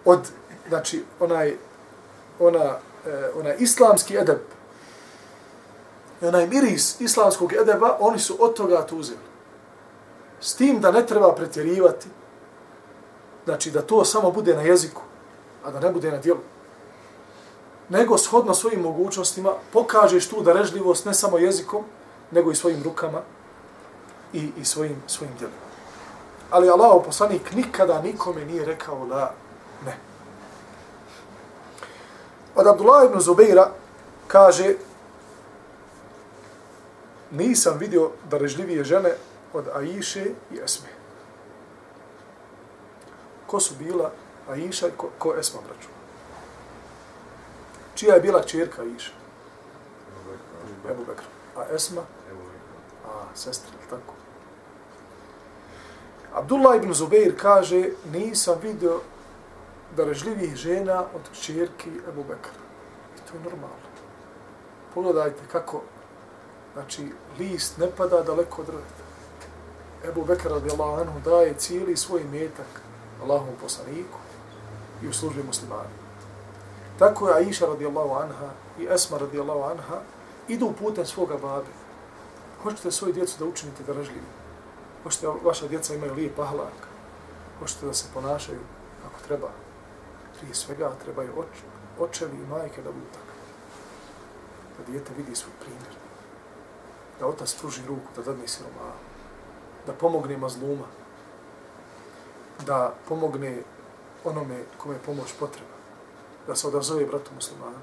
[0.05, 0.19] od,
[0.67, 1.57] znači, onaj,
[2.39, 4.39] ona, e, onaj islamski edeb,
[6.21, 9.29] onaj miris islamskog edeba, oni su od toga to uzeli.
[10.41, 12.07] S tim da ne treba pretjerivati,
[13.49, 15.01] znači da to samo bude na jeziku,
[15.63, 16.39] a da ne bude na dijelu.
[17.89, 21.83] Nego shodno svojim mogućnostima pokažeš tu darežljivost ne samo jezikom,
[22.31, 23.21] nego i svojim rukama
[24.33, 25.59] i, i svojim, svojim djelima.
[26.51, 29.33] Ali Allah poslanik nikada nikome nije rekao da
[29.85, 29.97] ne.
[32.55, 33.71] Od Abdullah ibn Zubeira
[34.27, 34.75] kaže
[37.31, 39.15] nisam vidio darežljivije žene
[39.53, 40.98] od Aiše i Esme.
[43.49, 44.11] Ko su bila
[44.49, 45.87] Aisha i ko, ko Esma braću?
[47.95, 49.11] Čija je bila čerka Aisha?
[50.91, 51.23] Ebu Bekr.
[51.55, 52.01] A Esma?
[53.05, 54.13] A, sestra, tako?
[56.33, 59.01] Abdullah ibn Zubeir kaže, nisam vidio
[59.95, 62.53] darežljivih žena od čerki Ebu Bekr.
[63.17, 63.89] I to je normalno.
[64.93, 65.81] Pogledajte kako,
[66.73, 69.03] znači, list ne pada daleko od drveta.
[70.05, 72.88] Ebu Bekr radijallahu anhu daje cijeli svoj metak
[73.23, 74.17] Allahom poslaniku
[75.03, 75.89] i u službi muslimani.
[76.99, 80.01] Tako je Aisha radijallahu anha i Esma radijallahu anha
[80.47, 81.71] idu putem svoga babe.
[82.63, 84.29] Hoćete svoju djecu da učinite dražljivi.
[85.03, 86.87] Hoćete da vaša djeca imaju lijep ahlak.
[87.59, 88.59] Hoćete da se ponašaju
[89.03, 89.49] kako treba.
[90.39, 91.61] Prije svega trebaju oč,
[91.99, 93.39] očevi i majke da budu takve.
[94.77, 95.93] Da djete vidi svoj primjer.
[97.19, 98.91] Da otac pruži ruku, da dadne siroma.
[99.85, 100.85] Da pomogne mazluma.
[102.65, 103.63] Da pomogne
[104.23, 105.77] onome kome je pomoć potreba.
[106.47, 107.77] Da se odazove bratu muslimana.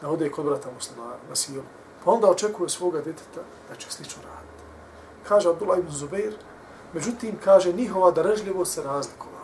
[0.00, 1.62] Da ode kod brata muslimana na silu.
[2.04, 4.62] Pa onda očekuje svoga djeteta da će slično raditi.
[5.28, 6.34] Kaže Abdullah ibn Zubair,
[6.92, 9.38] međutim, kaže, njihova darežljivost se razlikovala.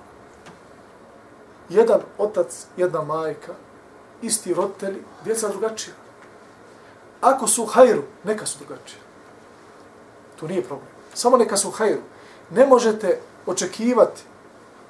[1.69, 3.53] Jedan otac, jedna majka,
[4.23, 5.95] isti roditelji, djeca drugačija.
[7.21, 9.01] Ako su u hajru, neka su drugačija.
[10.41, 10.89] To nije problem.
[11.15, 12.01] Samo neka su u hajru.
[12.51, 14.23] Ne možete očekivati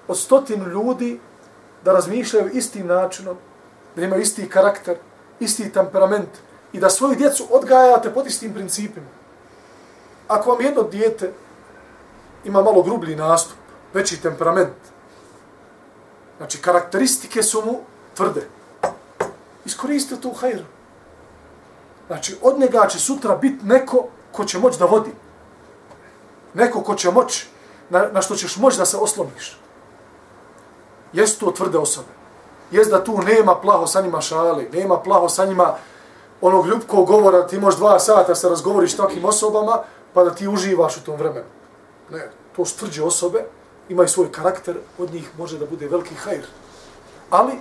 [0.08, 1.20] od stotinu ljudi
[1.84, 3.36] da razmišljaju istim načinom,
[3.96, 4.96] da imaju isti karakter,
[5.40, 6.28] isti temperament
[6.72, 9.06] i da svoju djecu odgajate pod istim principima.
[10.28, 11.32] Ako vam jedno dijete
[12.44, 13.56] ima malo grublji nastup,
[13.94, 14.76] veći temperament,
[16.36, 17.80] znači karakteristike su mu
[18.14, 18.48] tvrde,
[19.64, 20.64] iskoristite to u hajru.
[22.06, 25.10] Znači, od njega će sutra biti neko ko će moći da vodi.
[26.54, 27.48] Neko ko će moći,
[27.90, 29.58] na, na što ćeš moći da se osloniš.
[31.12, 32.08] Jesu to tvrde osobe.
[32.70, 35.74] Jest da tu nema plaho sa njima šali, nema plaho sa njima
[36.40, 39.82] onog ljubkog govora, ti možeš dva sata se razgovoriš s takvim osobama,
[40.14, 41.46] pa da ti uživaš u tom vremenu.
[42.10, 43.44] Ne, to su tvrđe osobe,
[43.88, 46.46] imaju svoj karakter, od njih može da bude veliki hajr.
[47.30, 47.52] Ali,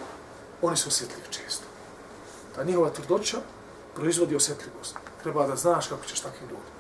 [0.62, 1.64] oni su osjetljivi često.
[2.56, 3.38] Ta njihova tvrdoća
[3.96, 4.96] proizvodi osjetljivost.
[5.24, 6.74] Treba da znaš kako ćeš takvim ljudima.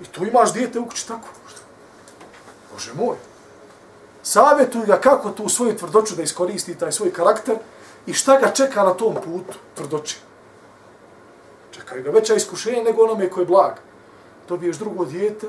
[0.00, 1.28] I tu imaš dijete u kući tako.
[2.72, 3.16] Bože moj.
[4.22, 7.56] Savjetuj ga kako tu svoju tvrdoću da iskoristi taj svoj karakter
[8.06, 10.16] i šta ga čeka na tom putu tvrdoće.
[11.70, 13.72] Čekaju ga veća iskušenja nego onome koji je blag.
[14.48, 15.46] Dobiješ drugo dijete,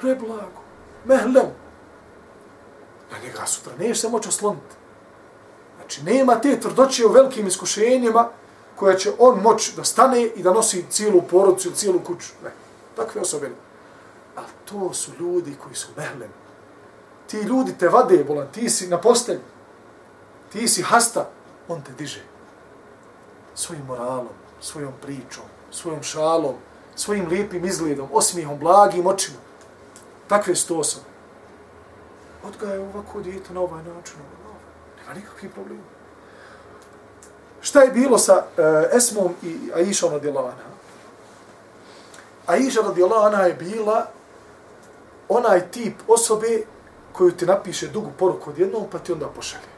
[0.00, 0.62] preblago,
[1.04, 1.46] mehlem.
[3.12, 4.74] Na njega sutra neš se moći osloniti.
[5.76, 8.28] Znači, nema te tvrdoće u velikim iskušenjima
[8.76, 12.28] koja će on moći da stane i da nosi cijelu porodcu ili cijelu kuću.
[12.44, 12.50] Ne,
[12.96, 13.50] takve osobe.
[14.36, 16.47] Ali to su ljudi koji su mehlem.
[17.28, 19.40] Ti ljudi te vade, bolan, ti si na postelji,
[20.52, 21.28] ti si hasta,
[21.68, 22.24] on te diže.
[23.54, 26.54] Svojim moralom, svojom pričom, svojom šalom,
[26.96, 29.38] svojim lijepim izgledom, osmijehom, blagim očima.
[30.28, 31.06] Takve su to osobe.
[32.44, 34.60] Odgaje ovako djete na ovaj način, ovaj,
[35.00, 35.82] nema nikakvih problema.
[37.60, 40.78] Šta je bilo sa uh, Esmom i Aishom radijallahu anha?
[42.48, 44.06] Aisha radijallahu anha je bila
[45.28, 46.62] onaj tip osobe
[47.18, 49.72] koju ti napiše dugu poruku odjednom, pa ti onda pošalje.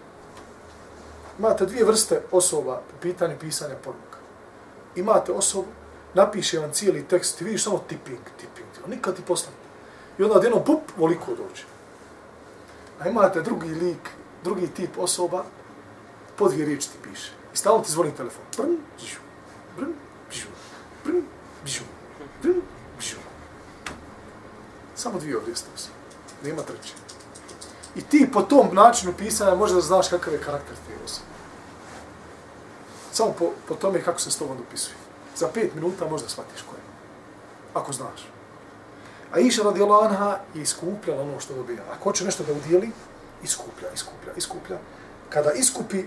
[1.39, 4.19] Imate dvije vrste osoba po pitanju pisanja poruka.
[4.97, 5.69] Imate osobu,
[6.15, 9.57] napiše vam cijeli tekst, ti vidiš samo tipping, tipping, on nikad ti poslani.
[10.19, 11.65] I onda odjednom, pup, voliko dođe.
[13.01, 14.11] A imate drugi lik,
[14.45, 15.45] drugi tip osoba,
[16.37, 17.33] po dvije riječi ti piše.
[17.55, 18.45] I stalno ti zvoni telefon.
[18.57, 19.21] Brn, bžu,
[19.77, 19.93] brn,
[20.31, 20.49] bžu,
[21.05, 21.23] brn,
[21.65, 21.85] bžu,
[22.43, 22.61] brn,
[22.99, 23.17] bžu.
[24.95, 25.95] Samo dvije ovdje stavljaju.
[26.43, 27.10] Nema treće.
[27.95, 31.27] I ti po tom načinu pisanja možeš da znaš kakav je karakter te osobe.
[33.13, 34.95] Samo po, po tome kako se s tobom dopisuje.
[35.37, 36.83] Za pet minuta možda shvatiš ko je.
[37.75, 38.29] Ako znaš.
[39.33, 41.83] A Iša radijallahu anha je iskupljala ono što dobija.
[41.93, 42.91] Ako hoće nešto da udijeli,
[43.43, 44.79] iskuplja, iskuplja, iskuplja.
[45.29, 46.05] Kada iskupi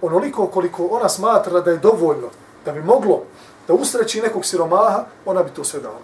[0.00, 2.28] onoliko koliko ona smatra da je dovoljno,
[2.64, 3.22] da bi moglo
[3.68, 6.00] da usreći nekog siromaha, ona bi to sve dala.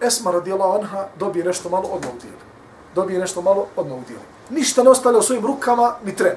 [0.00, 2.45] Esma radijallahu anha dobije nešto malo, odmah udijeli.
[2.96, 4.22] Dobije nešto malo, odmah udjeli.
[4.50, 6.36] Ništa ne ostale u svojim rukama, ni tren.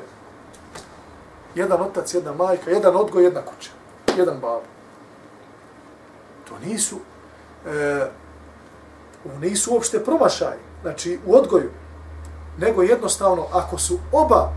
[1.55, 3.71] Jedan otac, jedna majka, jedan odgoj, jedna kuća.
[4.17, 4.67] Jedan babo.
[6.49, 6.95] To nisu,
[7.67, 8.07] e,
[9.39, 11.71] nisu uopšte promašaj, znači u odgoju,
[12.57, 14.53] nego jednostavno ako su oba,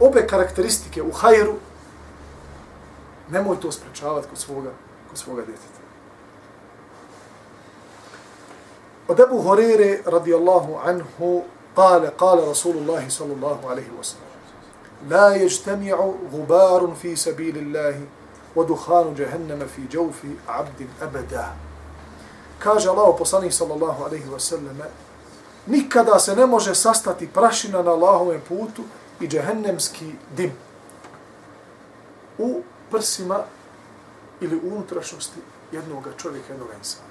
[0.00, 1.54] obe karakteristike u hajru,
[3.30, 4.70] nemoj to sprečavati kod svoga,
[5.08, 5.83] kod svoga djeteta.
[9.07, 11.43] Od Ebu Horire radijallahu anhu
[11.75, 14.29] قال قال رسول الله صلى الله عليه وسلم
[15.07, 18.01] لا يجتمع غبار في سبيل الله
[18.55, 21.47] ودخان جهنم في جوف عبد أبدا
[22.59, 24.81] kaže Allah poslanik sallallahu alaihi wa sallam,
[25.67, 28.83] nikada se ne može sastati prašina na Allahovem putu
[29.19, 30.51] i džehennemski dim
[32.37, 33.39] u prsima
[34.41, 35.39] ili u unutrašnosti
[35.71, 37.05] jednog čovjeka, jednog insana.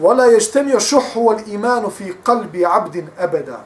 [0.00, 3.64] Wala yajtami'u shuhhu wal imanu fi qalbi 'abdin abada.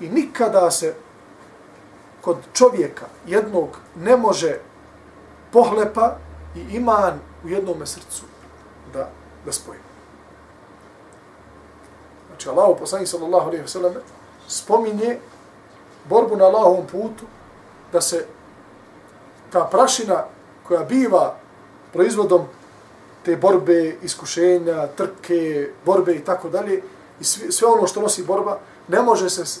[0.00, 0.94] I nikada se
[2.20, 4.58] kod čovjeka jednog ne može
[5.52, 6.16] pohlepa
[6.54, 8.24] i iman u jednom srcu
[8.92, 9.08] da,
[9.44, 9.78] da spoji.
[12.28, 13.94] Znači, Allah, poslanik sallallahu alaihi wa sallam,
[14.48, 15.18] spominje
[16.08, 17.24] borbu na Allahovom putu,
[17.92, 18.26] da se
[19.52, 20.24] ta prašina
[20.68, 21.34] koja biva
[21.92, 22.46] proizvodom
[23.26, 26.82] te borbe, iskušenja, trke, borbe i tako dalje,
[27.20, 28.58] i sve, sve ono što nosi borba,
[28.88, 29.60] ne može se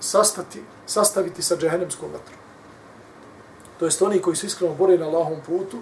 [0.00, 2.38] sastati, sastaviti sa džehennemskom vatrom.
[3.78, 5.78] To jest oni koji su iskreno bore na Allahovom putu,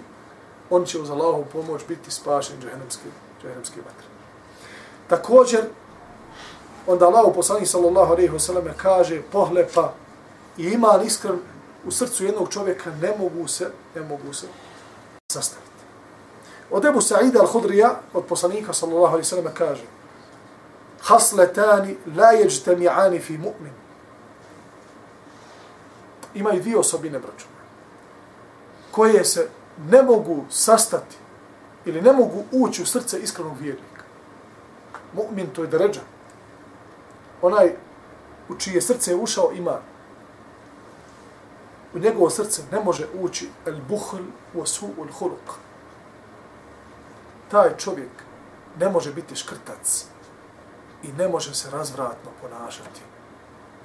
[0.69, 3.07] on će uz Allahovu pomoć biti spašen džehennemske,
[3.41, 4.07] džehennemske vatre.
[5.07, 5.65] Također,
[6.87, 9.93] onda Allah poslanik sallallahu alejhi ve selleme kaže pohlepa
[10.57, 11.39] i ima iskren
[11.85, 14.47] u srcu jednog čovjeka ne mogu se ne mogu se
[15.31, 15.70] sastaviti.
[16.71, 19.83] Od Ebu Sa'ida al-Hudrija, od poslanika sallallahu alaihi sallam, kaže
[21.01, 23.73] Hasletani la yajtami'ani fi mu'min.
[26.33, 27.45] Ima dvije osobine, braću.
[28.91, 29.49] koje se
[29.89, 31.15] ne mogu sastati
[31.85, 34.03] ili ne mogu ući u srce iskrenog vjernika.
[35.15, 36.01] Mu'min to je deređa.
[37.41, 37.75] Onaj
[38.49, 39.79] u čije srce je ušao ima.
[41.93, 44.17] U njegovo srce ne može ući el buhl
[44.55, 45.59] wa su'ul huluk
[47.50, 48.10] Taj čovjek
[48.80, 50.04] ne može biti škrtac
[51.02, 53.00] i ne može se razvratno ponašati.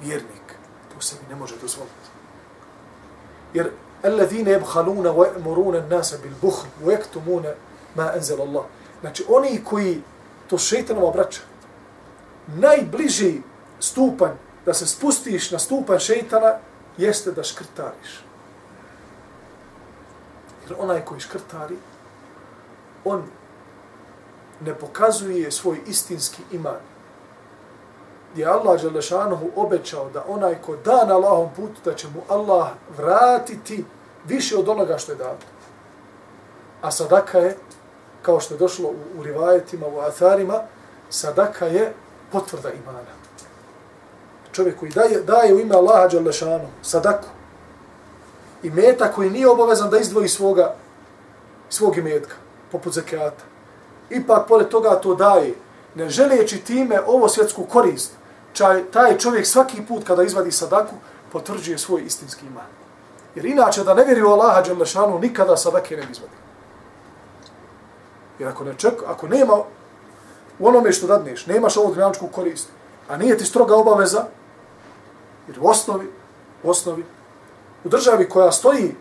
[0.01, 0.55] Vjernik
[0.93, 2.09] to sebi ne može dozvoliti.
[3.53, 3.71] Jer
[4.05, 7.45] الذين يبخلون ويأمرون الناس بالبخل ويكتمون
[7.95, 8.65] ما أنزل الله
[9.01, 10.01] znači oni koji
[10.49, 11.41] to šeitanom obraća
[12.47, 13.41] najbliži
[13.79, 14.31] stupanj
[14.65, 16.53] da se spustiš na stupanj šeitana
[16.97, 18.23] jeste da škrtariš
[20.63, 21.77] jer onaj koji škrtari
[23.05, 23.23] on
[24.60, 26.80] ne pokazuje svoj istinski iman
[28.36, 32.68] gdje Allah Đelešanohu obećao da onaj ko da na Allahom putu, da će mu Allah
[32.96, 33.84] vratiti
[34.24, 35.36] više od onoga što je dao.
[36.82, 37.56] A sadaka je,
[38.22, 40.60] kao što je došlo u, u rivajetima, u atharima,
[41.10, 41.92] sadaka je
[42.32, 43.16] potvrda imana.
[44.52, 47.28] Čovjek koji daje, daje u ime Allaha Đalešanu sadaku
[48.62, 50.74] i meta koji nije obavezan da izdvoji svoga,
[51.68, 52.34] svog imetka,
[52.72, 53.44] poput zekijata.
[54.10, 55.54] Ipak, pored toga, to daje,
[55.94, 58.12] ne želeći time ovo svjetsku korist,
[58.52, 60.94] čaj, taj čovjek svaki put kada izvadi sadaku,
[61.32, 62.70] potvrđuje svoj istinski iman.
[63.34, 66.36] Jer inače da ne vjeri u Allaha Đalešanu, nikada sadake ne izvadi.
[68.38, 69.56] Jer ako, ne ček, ako nema
[70.58, 72.68] u onome što dadneš, nemaš ovu dinamičku korist,
[73.08, 74.24] a nije ti stroga obaveza,
[75.48, 76.10] jer u osnovi,
[76.62, 77.04] u osnovi,
[77.84, 78.94] u državi koja stoji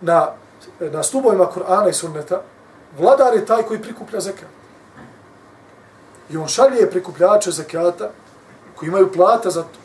[0.00, 0.28] na,
[0.80, 2.42] na stubovima Kur'ana i Sunneta,
[2.98, 4.48] vladar je taj koji prikuplja zekat.
[6.30, 8.10] I on šalje prikupljače zekata
[8.76, 9.78] koji imaju plata za to,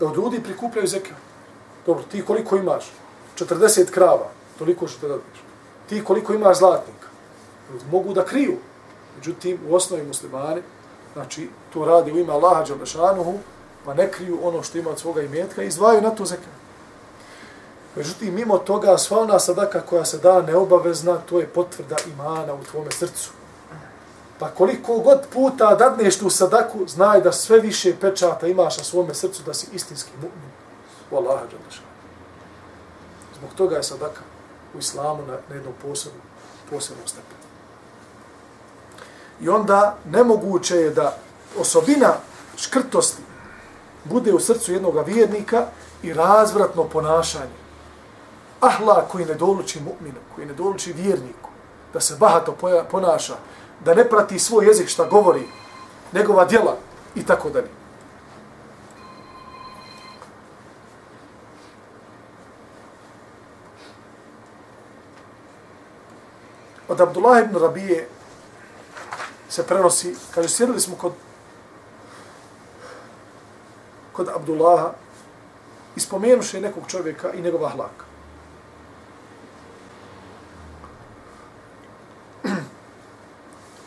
[0.00, 1.16] da od ljudi prikupljaju zekat.
[1.86, 2.92] Dobro, ti koliko imaš?
[3.38, 4.28] 40 krava,
[4.58, 5.24] toliko što te.
[5.88, 7.06] Ti koliko imaš zlatnika?
[7.90, 8.56] Mogu da kriju.
[9.16, 10.62] Međutim, u osnovi muslimani,
[11.12, 13.38] znači, to radi u ime Allaha Đalešanuhu
[13.84, 16.61] pa ne kriju ono što ima od svoga imetka i izdvajaju na to zekat.
[17.96, 22.64] Međutim, mimo toga, sva ona sadaka koja se da neobavezna, to je potvrda imana u
[22.70, 23.30] tvome srcu.
[24.38, 29.14] Pa koliko god puta dadneš tu sadaku, znaj da sve više pečata imaš na svome
[29.14, 30.50] srcu da si istinski mu'min.
[31.10, 31.82] Wallaha džalaša.
[33.38, 34.20] Zbog toga je sadaka
[34.74, 36.22] u islamu na, na jednom posebnom,
[36.70, 37.42] posebnom stepenu.
[39.40, 41.16] I onda nemoguće je da
[41.58, 42.14] osobina
[42.56, 43.22] škrtosti
[44.04, 45.66] bude u srcu jednog vjernika
[46.02, 47.61] i razvratno ponašanje.
[48.62, 51.50] Ahla koji ne doluči mu'minu, koji ne doluči vjerniku,
[51.92, 52.56] da se bahato
[52.90, 53.36] ponaša,
[53.84, 55.42] da ne prati svoj jezik šta govori,
[56.12, 56.76] njegova djela
[57.14, 57.68] i tako dalje.
[66.88, 68.08] Od Abdullah ibn Rabije
[69.48, 71.12] se prenosi, kaže, sjedili smo kod
[74.12, 74.92] kod Abdullaha
[75.96, 78.11] i spomenuše nekog čovjeka i njegova hlaka.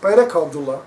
[0.05, 0.79] Pa je rekao Abdullah,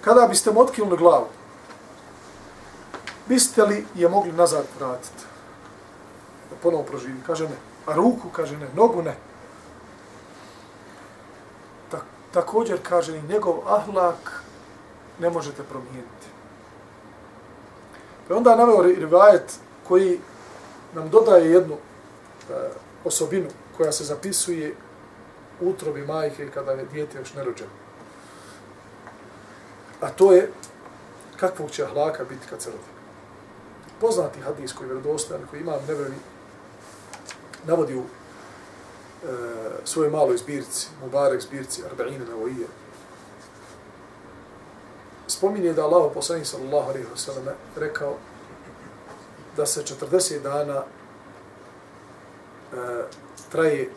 [0.00, 1.26] kada biste mu otkinuli glavu,
[3.28, 5.24] biste li je mogli nazad vratiti?
[6.50, 7.20] Da ponovo proživi.
[7.26, 7.56] Kaže ne.
[7.86, 8.68] A ruku, kaže ne.
[8.74, 9.16] Nogu ne.
[11.90, 12.00] Ta
[12.32, 14.42] također kaže ni njegov ahlak
[15.20, 16.26] ne možete promijeniti.
[18.28, 20.20] Pa onda naveo rivajet koji
[20.94, 21.76] nam dodaje jednu
[23.04, 24.74] osobinu koja se zapisuje
[25.60, 27.70] u utrobi majke kada je dijete još nerođeno.
[30.00, 30.50] A to je
[31.36, 32.96] kakvog će ahlaka biti kad se rodi.
[34.00, 36.16] Poznati hadis koji je vjerodostojan, koji imam nevevi,
[37.64, 38.06] navodi u e,
[39.84, 42.66] svojoj maloj zbirci, Mubarek zbirci, Arba'ine Navoije,
[45.26, 47.44] spominje da Allah poslani sallallahu alaihi wa sallam
[47.76, 48.16] rekao
[49.56, 50.82] da se 40 dana
[52.72, 52.76] E,
[53.50, 53.90] traje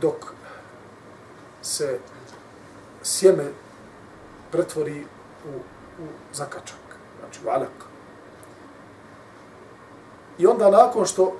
[0.00, 0.32] dok
[1.62, 1.98] se
[3.02, 3.44] sjeme
[4.50, 5.04] pretvori
[5.44, 5.58] u,
[6.02, 7.84] u zakačak, znači u alak.
[10.38, 11.36] I onda nakon što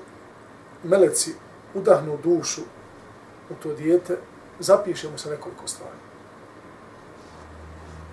[0.84, 1.34] meleci
[1.74, 2.62] udahnu dušu
[3.51, 4.18] u to dijete,
[4.59, 5.98] zapišemo se nekoliko stvari.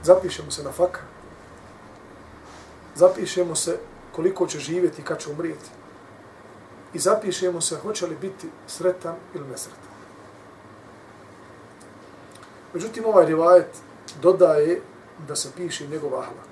[0.04, 1.02] Zapišemo se na faka.
[2.96, 3.80] Zapišemo se
[4.12, 5.70] koliko će živjeti i kad će umrijeti
[6.98, 9.82] i zapišemo se hoće li biti sretan ili nesretan.
[12.74, 13.78] Međutim, ovaj rivajet
[14.22, 14.82] dodaje
[15.28, 16.48] da se piše njegov ahlak.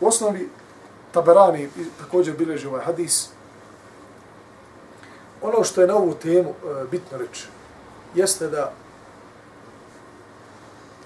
[0.00, 0.48] U osnovi,
[1.12, 1.68] Taberani
[1.98, 3.35] također bileži ovaj hadis,
[5.46, 7.46] ono što je na ovu temu e, bitno reći,
[8.14, 8.72] jeste da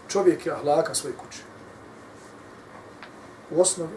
[0.09, 1.43] čovjek je ahlaka svoje kuće.
[3.51, 3.97] U osnovi,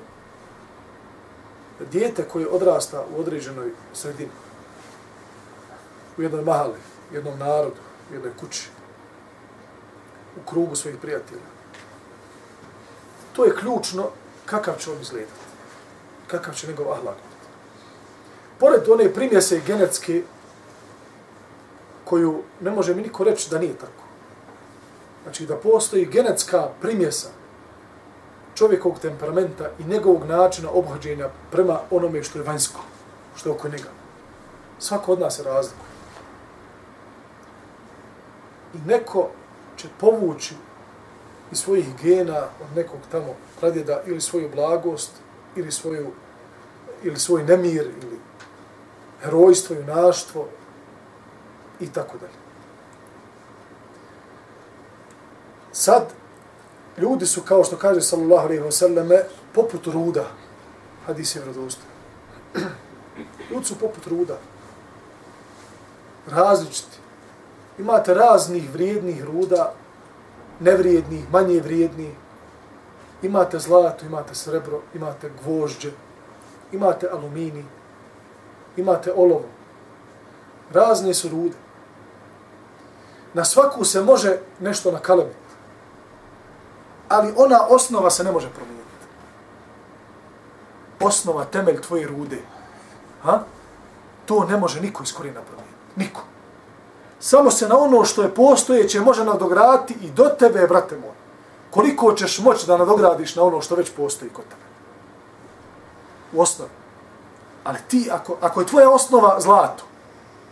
[1.91, 4.31] dijete koje odrasta u određenoj sredini,
[6.17, 6.79] u jednoj mahali,
[7.11, 7.81] u jednom narodu,
[8.11, 8.69] u jednoj kući,
[10.37, 11.53] u krugu svojih prijatelja,
[13.35, 14.09] to je ključno
[14.45, 15.31] kakav će on izgledati,
[16.27, 17.32] kakav će njegov ahlak
[18.59, 20.23] pored one primjese genetske
[22.05, 24.03] koju ne može mi niko reći da nije tako.
[25.23, 27.27] Znači da postoji genetska primjesa
[28.55, 32.79] čovjekovog temperamenta i njegovog načina obhođenja prema onome što je vanjsko,
[33.35, 33.89] što je oko njega.
[34.79, 35.93] Svako od nas je razlikuje.
[38.73, 39.29] I neko
[39.77, 40.55] će povući
[41.51, 45.11] iz svojih gena od nekog tamo pradjeda ili svoju blagost,
[45.55, 46.11] ili svoju
[47.03, 48.19] ili svoj nemir, ili
[49.23, 50.47] herojstvo, junaštvo
[51.79, 52.43] i tako dalje.
[55.71, 56.13] Sad,
[56.97, 60.25] ljudi su, kao što kaže sallallahu alaihi wa sallame, poput ruda.
[61.05, 61.81] Hadis je vradosto.
[63.51, 64.37] Ljudi su poput ruda.
[66.27, 66.97] Različiti.
[67.79, 69.73] Imate raznih vrijednih ruda,
[70.59, 72.11] nevrijednih, manje vrijednih.
[73.21, 75.91] Imate zlato, imate srebro, imate gvožđe,
[76.71, 77.63] imate aluminij,
[78.77, 79.45] imate olovo.
[80.73, 81.55] Razne su rude.
[83.33, 85.37] Na svaku se može nešto nakalemiti.
[87.09, 88.83] Ali ona osnova se ne može promijeniti.
[90.99, 92.41] Osnova, temelj tvoje rude.
[93.23, 93.39] Ha?
[94.25, 95.73] To ne može niko iz korijena promijeniti.
[95.95, 96.21] Niko.
[97.19, 101.15] Samo se na ono što je postojeće može nadograditi i do tebe, brate moj.
[101.71, 104.61] Koliko ćeš moći da nadogradiš na ono što već postoji kod tebe.
[106.33, 106.82] U osnovi.
[107.63, 109.83] Ali ti, ako, ako je tvoja osnova zlato,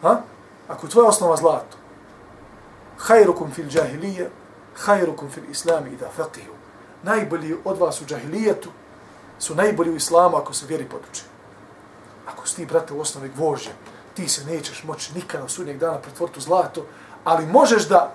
[0.01, 0.21] ha?
[0.67, 1.77] ako je tvoja osnova zlato,
[2.97, 4.29] hajrukum fil džahilije,
[4.75, 6.55] hajrukum fil islami i da faqihu.
[7.03, 8.69] Najbolji od vas u džahilijetu
[9.39, 11.23] su najbolji u islamu ako se vjeri poduče.
[12.27, 13.71] Ako si ti, brate, u osnovi gvožđe,
[14.13, 16.85] ti se nećeš moći nikada u sudnjeg dana pretvoriti u zlato,
[17.23, 18.13] ali možeš da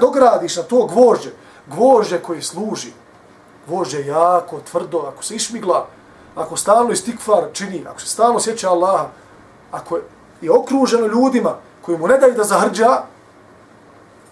[0.00, 1.30] dogradiš na to gvožđe,
[1.66, 2.92] gvožđe koje služi,
[3.66, 5.86] gvožđe jako, tvrdo, ako se išmigla,
[6.35, 9.07] ako stalno istikfar čini, ako se stalno sjeća Allaha,
[9.71, 9.99] ako
[10.41, 13.03] je okruženo ljudima koji mu ne daju da zahrđa,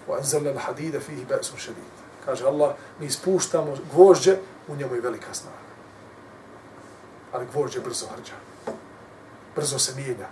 [0.08, 1.92] وَأَنْزَلْنَا الْحَدِيدَ فِيهِ بَأْسٌ شَدِيدٌ
[2.24, 4.36] Kaže Allah, mi ispuštamo gvožđe,
[4.68, 5.66] u njemu je velika snaga.
[7.32, 8.32] Ali gvožđe brzo hrđa.
[9.56, 10.26] Brzo se mijenja.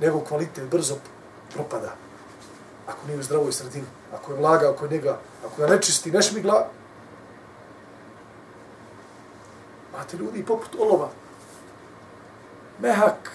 [0.00, 0.96] Nego kvalitet brzo
[1.54, 1.92] propada.
[2.86, 6.66] Ako nije u zdravoj sredini, ako je vlaga oko njega, ako ga nečisti, nešmigla,
[10.03, 11.09] Imate ljudi poput olova.
[12.79, 13.31] Mehak,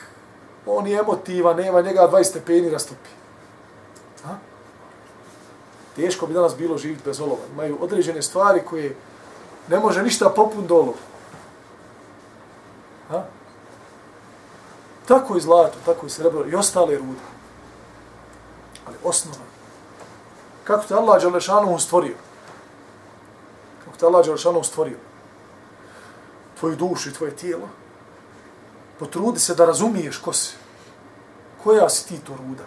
[0.66, 3.09] on je emotiva, nema njega 20 stepeni rastopi.
[4.25, 4.37] Ha?
[5.97, 7.41] Teško bi danas bilo živjeti bez olova.
[7.53, 8.97] Imaju određene stvari koje
[9.69, 10.99] ne može ništa popun do olova.
[13.09, 13.25] Ha?
[15.07, 17.29] Tako i zlato, tako i srebro i ostale rude.
[18.87, 19.45] Ali osnova.
[20.64, 22.16] Kako te Allah Đalešanu stvorio?
[23.85, 25.08] Kako te Allah Đalešanu stvorio?
[26.59, 27.69] Tvoju dušu i tvoje tijelo,
[28.99, 30.57] potrudi se da razumiješ ko si.
[31.63, 32.65] Koja si ti to ruda?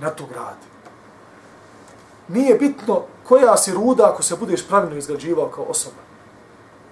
[0.00, 0.66] Na to gradi.
[2.28, 6.02] Nije bitno koja si ruda ako se budeš pravilno izgrađivao kao osoba.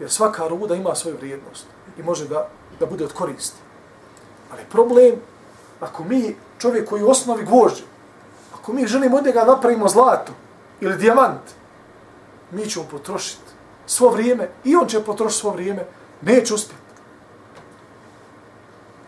[0.01, 1.67] Jer svaka ruda ima svoju vrijednost
[1.99, 2.49] i može da,
[2.81, 3.59] da bude od koristi.
[4.53, 5.15] Ali problem,
[5.81, 7.83] ako mi, čovjek koji u osnovi gvožđe,
[8.55, 10.33] ako mi želimo od njega napravimo zlato
[10.81, 11.41] ili dijamant,
[12.51, 13.44] mi ćemo potrošiti
[13.87, 15.87] svo vrijeme i on će potrošiti svo vrijeme,
[16.23, 16.85] neće uspjeti.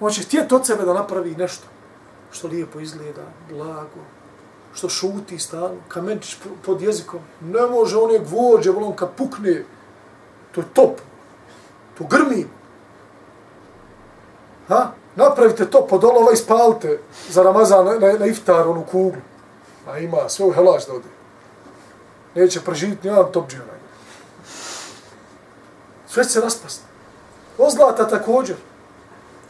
[0.00, 1.66] On će htjeti od sebe da napravi nešto
[2.30, 4.04] što lijepo izgleda, blago,
[4.74, 7.20] što šuti stalno, kamenčić pod jezikom.
[7.40, 9.64] Ne može on je gvođe, on kad pukne,
[10.52, 11.00] to je top,
[11.98, 12.46] to grmi.
[14.68, 14.90] Ha?
[15.16, 16.98] Napravite to pod olova i spalite
[17.28, 19.20] za Ramazan na, na, na iftar, onu kuglu.
[19.88, 21.08] A ima sve u helač da ode.
[22.34, 23.75] Neće preživiti nijedan top džijona
[26.16, 26.80] sve će se raspast.
[27.58, 28.56] Od zlata također.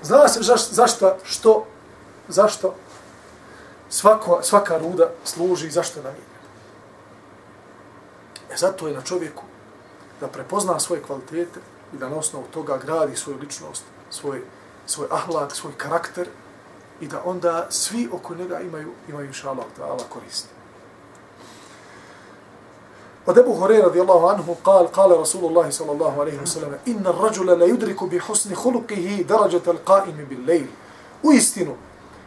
[0.02, 1.66] Zna se zaš, zašto, što,
[2.28, 2.74] zašto
[3.88, 6.26] svako, svaka ruda služi i zašto nam je.
[8.50, 9.42] E zato je na čovjeku
[10.20, 11.60] da prepozna svoje kvalitete
[11.94, 14.42] i da na osnovu toga gradi svoju ličnost, svoj,
[14.86, 16.28] svoj ahlak, svoj karakter
[17.00, 20.55] i da onda svi oko njega imaju, imaju šalak da Allah koristi.
[23.26, 27.66] Od Ebu Horej radijallahu anhu kal, kale Rasulullahi sallallahu alaihi wa sallam, inna rađule la
[27.66, 30.66] yudriku bi husni hulukihi darađat al qaimi bil lejl.
[31.22, 31.74] U istinu,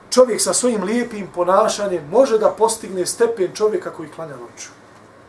[0.09, 4.69] čovjek sa svojim lijepim ponašanjem može da postigne stepen čovjeka koji klanja noću.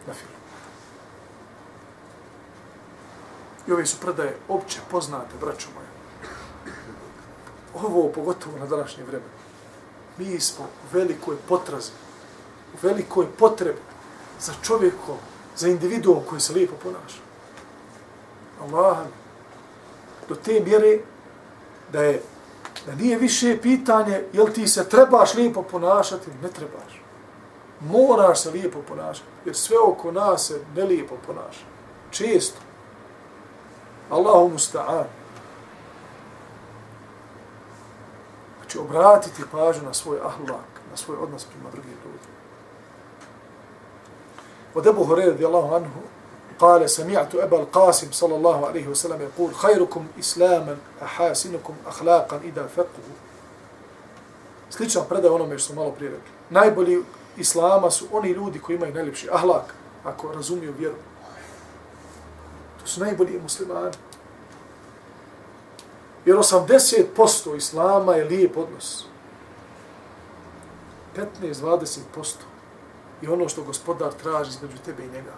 [0.07, 0.41] Na filu.
[3.67, 5.91] I ove su predaje opće poznate, braćo moja.
[7.75, 9.25] Ovo pogotovo na današnje vreme.
[10.19, 11.91] Mi smo u velikoj potrazi,
[12.75, 13.79] u velikoj potrebi
[14.41, 15.17] za čovjekom
[15.57, 17.21] za individuum koji se lijepo ponaša.
[18.63, 18.99] Allah,
[20.29, 20.99] do te mjere
[21.93, 22.23] da je
[22.87, 27.03] da nije više pitanje jel ti se trebaš lijepo ponašati, ne trebaš.
[27.81, 31.65] Moraš se lijepo ponašati, jer sve oko nas se ne lijepo ponaša.
[32.11, 32.61] Često.
[34.11, 35.05] Allahu musta'an.
[38.61, 42.10] Znači, obratiti pažnju na svoj ahlak, na svoj odnos prema drugim ljudima.
[44.76, 46.02] Od Ebu Hureyre radijallahu anhu
[46.60, 53.16] قال سمعت أبا القاسم صلى الله عليه وسلم يقول خيركم إسلاما أحاسنكم أخلاقا إذا فقهوا
[54.70, 56.32] Sličan predaj onome što malo prije rekli.
[56.50, 57.04] Najbolji
[57.38, 59.74] islama su oni ljudi koji imaju najljepši ahlak,
[60.04, 60.96] ako razumiju vjeru.
[62.82, 63.96] To su najbolji muslimani.
[66.26, 69.06] Jer 80% islama je lijep odnos.
[71.42, 72.00] 15-20%
[73.23, 75.33] i ono što gospodar traži između tebe i njega.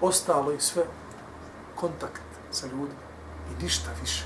[0.00, 0.84] Ostalo je sve
[1.74, 3.06] kontakt sa ljudima
[3.50, 4.24] i ništa više.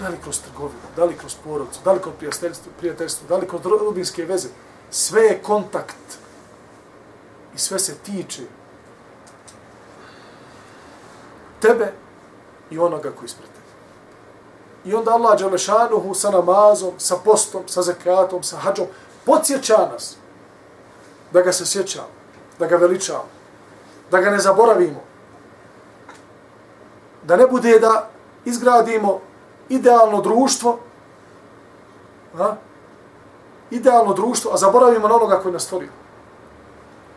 [0.00, 3.48] Da li kroz trgovinu, da li kroz porodcu, da li kroz prijateljstvo, prijateljstvo da li
[3.48, 4.48] kroz rodbinske veze,
[4.90, 6.18] sve je kontakt
[7.54, 8.42] i sve se tiče
[11.60, 11.92] tebe
[12.70, 13.64] i onoga koji ispred tebe.
[14.84, 18.86] I onda Allah Đalešanuhu sa namazom, sa postom, sa zakatom, sa hađom,
[19.24, 20.16] podsjeća nas
[21.34, 22.08] da ga se sjećamo,
[22.58, 23.26] da ga veličamo,
[24.10, 25.00] da ga ne zaboravimo,
[27.22, 28.10] da ne bude da
[28.44, 29.20] izgradimo
[29.68, 30.78] idealno društvo,
[32.38, 32.54] a?
[33.70, 35.90] idealno društvo, a zaboravimo na onoga koji nas stvorio.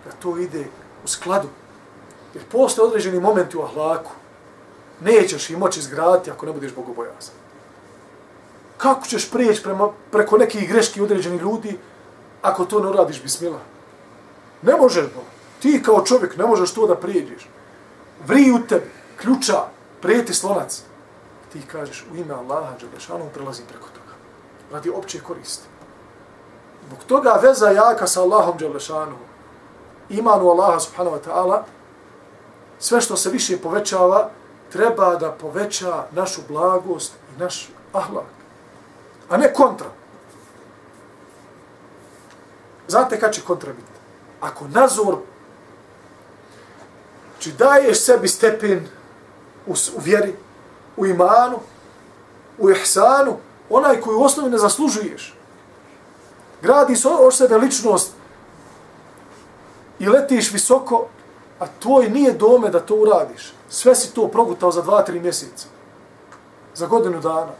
[0.05, 0.65] Da to ide
[1.03, 1.47] u skladu.
[2.33, 4.11] Jer postoje određeni momenti u ahlaku.
[5.01, 7.35] Nećeš ih moći izgraditi ako ne budeš bogobojazan.
[8.77, 11.77] Kako ćeš prijeći prema, preko nekih greški određenih ljudi
[12.41, 13.76] ako to ne uradiš bismila?
[14.61, 15.23] Ne možeš, to.
[15.61, 17.49] ti kao čovjek ne možeš to da prijeđeš.
[18.27, 18.91] Vri u tebi,
[19.21, 19.63] ključa,
[20.01, 20.81] prijeti slonac.
[21.53, 24.13] Ti kažeš u ime Allaha, Đelešanu, prelazi preko toga.
[24.71, 25.63] Radi opće koriste.
[26.87, 29.17] Zbog toga veza jaka sa Allahom Đelešanu,
[30.09, 31.61] imanu Allaha subhanahu wa ta'ala,
[32.79, 34.29] sve što se više povećava,
[34.71, 38.25] treba da poveća našu blagost i naš ahlak.
[39.29, 39.87] A ne kontra.
[42.87, 43.96] Znate kad će kontra biti?
[44.41, 45.17] Ako nazor,
[47.39, 48.87] či znači daješ sebi stepen
[49.67, 50.35] u, u vjeri,
[50.97, 51.59] u imanu,
[52.57, 53.37] u ihsanu,
[53.69, 55.35] onaj koji u osnovi ne zaslužuješ,
[56.61, 58.11] gradi se od sebe ličnost
[59.99, 61.07] i letiš visoko,
[61.59, 63.53] a tvoj nije dome da to uradiš.
[63.69, 65.67] Sve si to progutao za dva, tri mjeseca.
[66.75, 67.51] Za godinu dana.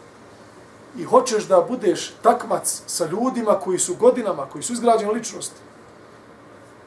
[0.97, 5.66] I hoćeš da budeš takmac sa ljudima koji su godinama, koji su izgrađeni ličnosti.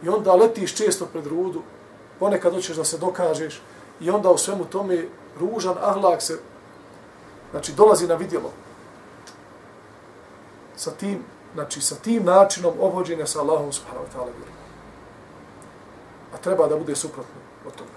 [0.03, 1.62] I onda letiš često pred rudu,
[2.18, 3.62] ponekad hoćeš da se dokažeš
[4.01, 5.05] i onda u svemu tome
[5.40, 6.38] ružan ahlak se,
[7.51, 8.53] znači dolazi na vidjelo.
[10.76, 11.24] Sa tim
[11.55, 14.55] znači sa tim načinom obhođenja sa Allahom subhanahu wa ta'ala vjerom.
[16.34, 17.90] A treba da bude suprotno od toga.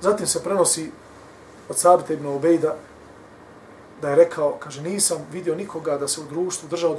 [0.00, 0.90] Zatim se prenosi
[1.68, 2.76] od Sabita ibn Ubejda
[4.02, 6.96] da je rekao, kaže, nisam vidio nikoga da se u društvu držao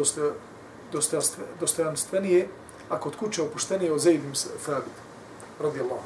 [1.59, 2.47] dostojanstvenije,
[2.89, 4.33] a kod kuće opuštenije od Zaidim
[4.65, 4.93] Thabit,
[5.59, 6.03] radi Allah.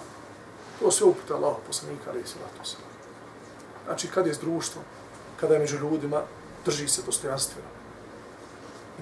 [0.80, 2.78] To sve upute Allah, poslanika, ali i se.
[3.86, 4.84] Znači, kad je s društvom,
[5.40, 6.22] kada je među ljudima,
[6.66, 7.68] drži se dostojanstveno.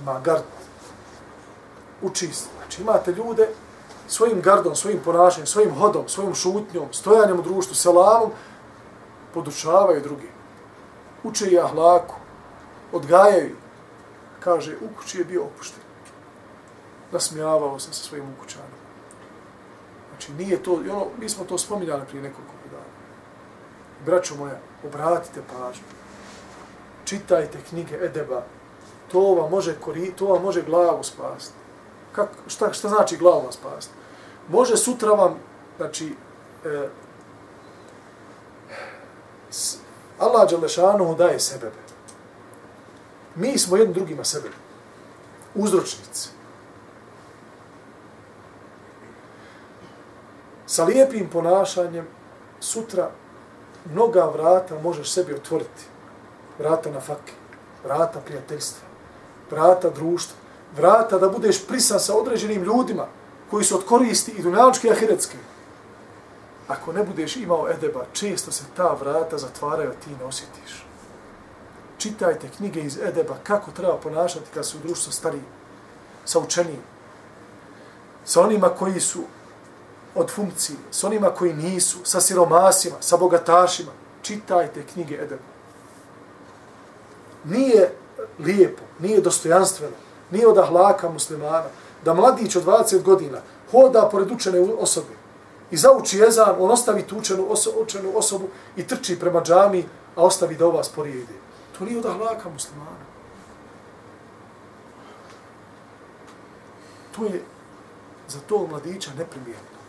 [0.02, 0.44] Ima gard.
[2.02, 2.46] Uči se.
[2.58, 3.50] Znači imate ljude
[4.08, 8.32] svojim gardom, svojim ponašanjem, svojim hodom, svojim šutnjom, stojanjem u društvu, selamom,
[9.34, 10.30] podučavaju drugi.
[11.24, 12.16] Uče i ahlaku,
[12.92, 13.56] odgajaju.
[14.40, 15.84] Kaže, u kući je bio opušten.
[17.12, 18.80] Nasmijavao se sa svojim ukućanom.
[20.10, 22.84] Znači, nije to, ono, mi smo to spominjali prije nekoliko dana.
[24.06, 25.84] Braćo moja, obratite pažnju
[27.10, 28.44] čitajte knjige Edeba,
[29.12, 31.54] to vam može, kori, to vam može glavu spasti.
[32.12, 33.94] Kak, šta, šta znači glavu vam spasti?
[34.50, 35.36] Može sutra vam,
[35.78, 36.16] znači,
[36.66, 36.90] e,
[40.20, 41.89] Allah Đalešanu daje sebebe.
[43.40, 44.50] Mi smo jednim drugima sebe.
[45.56, 46.30] Uzročnici.
[50.66, 52.08] Sa lijepim ponašanjem
[52.60, 53.12] sutra
[53.92, 55.84] mnoga vrata možeš sebi otvoriti
[56.60, 57.34] vrata na fake,
[57.84, 58.88] vrata prijateljstva,
[59.52, 60.36] vrata društva,
[60.76, 63.08] vrata da budeš prisan sa određenim ljudima
[63.50, 65.38] koji su od koristi i dunjaličke i ahiretske.
[66.68, 70.89] Ako ne budeš imao edeba, često se ta vrata zatvaraju, a ti ne osjetiš.
[72.00, 75.44] Čitajte knjige iz edeba kako treba ponašati kad su u društvu stariji,
[76.26, 76.82] sa učenijim,
[78.26, 79.20] sa onima koji su
[80.16, 83.92] od funkcije, sa onima koji nisu, sa siromasima, sa bogatašima.
[84.22, 85.60] Čitajte knjige edeba
[87.44, 87.92] nije
[88.40, 89.96] lijepo, nije dostojanstveno,
[90.32, 91.66] nije od ahlaka muslimana,
[92.06, 93.42] da mladić od 20 godina
[93.72, 95.20] hoda pored učene osobe
[95.72, 99.86] i zauči jezan, on ostavi tu učenu, oso, učenu osobu i trči prema džami,
[100.16, 101.34] a ostavi da ova sporije ide.
[101.80, 103.06] To nije od ahlaka muslimana.
[107.16, 107.44] To je
[108.28, 109.80] za to mladića neprimjerno.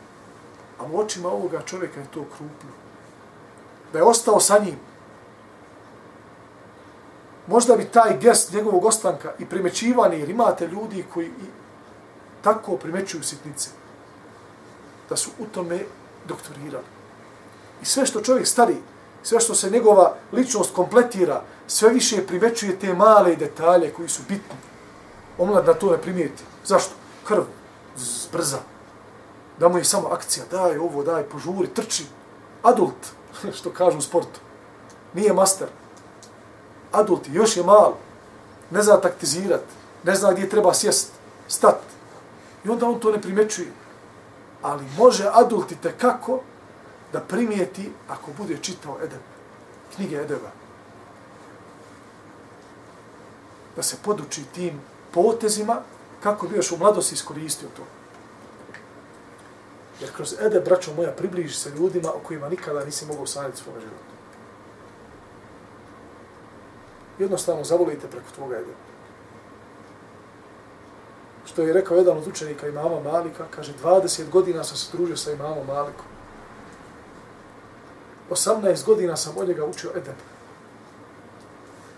[0.78, 2.70] A u očima ovoga čovjeka je to krupno.
[3.92, 4.76] Da je ostao sa njim,
[7.46, 11.50] možda bi taj gest njegovog ostanka i primećivanje, jer imate ljudi koji i
[12.42, 13.70] tako primećuju sitnice,
[15.08, 15.80] da su u tome
[16.28, 16.84] doktorirali.
[17.82, 18.76] I sve što čovjek stari,
[19.22, 24.56] sve što se njegova ličnost kompletira, sve više primećuje te male detalje koji su bitni.
[25.38, 26.42] Omlad na to ne primijeti.
[26.64, 26.92] Zašto?
[27.24, 27.42] Krv,
[28.32, 28.58] brza.
[29.58, 32.04] Da mu je samo akcija, daj ovo, daj, požuri, trči.
[32.62, 33.12] Adult,
[33.58, 34.40] što kažu u sportu.
[35.14, 35.68] Nije master
[36.92, 37.96] adult još je malo,
[38.70, 39.64] ne zna taktizirat,
[40.04, 41.12] ne zna gdje treba sjest,
[41.48, 41.80] stat.
[42.64, 43.68] I onda on to ne primećuje.
[44.62, 46.40] Ali može adult i kako
[47.12, 49.20] da primijeti ako bude čitao Edeb,
[49.94, 50.50] knjige Edeba.
[53.76, 54.80] da se poduči tim
[55.10, 55.80] potezima
[56.22, 57.82] kako bi još u mladosti iskoristio to.
[60.00, 63.80] Jer kroz Ede, braćo moja, približi se ljudima o kojima nikada nisi mogao sanjati svoga
[63.80, 64.14] života.
[67.18, 68.74] Jednostavno zavolite preko tvoga Ede.
[71.46, 75.32] Što je rekao jedan od učenika imama Malika, kaže, 20 godina sam se družio sa
[75.32, 76.09] imamom Malikom.
[78.30, 80.16] 18 godina sam od njega učio edep.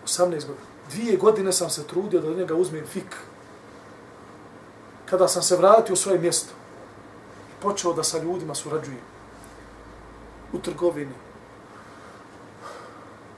[0.07, 0.67] 18 godina.
[0.91, 3.17] Dvije godine sam se trudio da od njega uzmem fik.
[5.07, 6.53] Kada sam se vratio u svoje mjesto
[7.51, 9.01] i počeo da sa ljudima surađujem
[10.53, 11.15] u trgovini,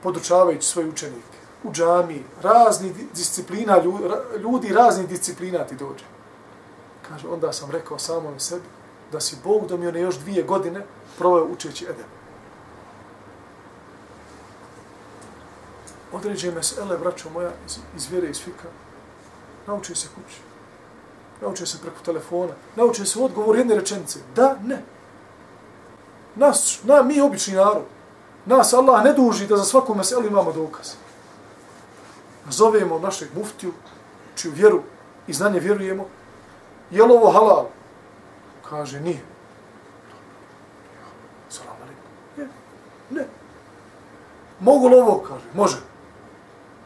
[0.03, 3.83] podučavajući svoje učenike, u džami, razni disciplina,
[4.39, 6.05] ljudi razni disciplina ti dođe.
[7.09, 8.65] Kaže, onda sam rekao samom sebi
[9.13, 10.87] da si Bog do mi one još dvije godine
[11.19, 12.14] proveo učeći edep.
[16.15, 18.69] Određene mesele, braćo moja, iz, iz vjere, iz fika,
[19.67, 20.41] nauče se kući.
[21.43, 22.53] Nauče se preko telefona.
[22.77, 24.19] Nauče se odgovor jedne rečenice.
[24.37, 24.83] Da, ne.
[26.35, 27.83] Nas, na, mi obični narod.
[28.47, 30.95] Nas Allah ne duži da za svaku meselu imamo dokaz.
[32.51, 33.73] Zovemo našeg muftiju,
[34.37, 34.83] čiju vjeru
[35.27, 36.07] i znanje vjerujemo.
[36.91, 37.67] Je li ovo halal?
[38.69, 39.21] Kaže, nije.
[41.49, 42.05] Salam alaikum.
[42.37, 42.49] Ne.
[43.11, 43.29] Ne.
[44.61, 45.25] Mogu li ovo?
[45.29, 45.94] Kaže, može.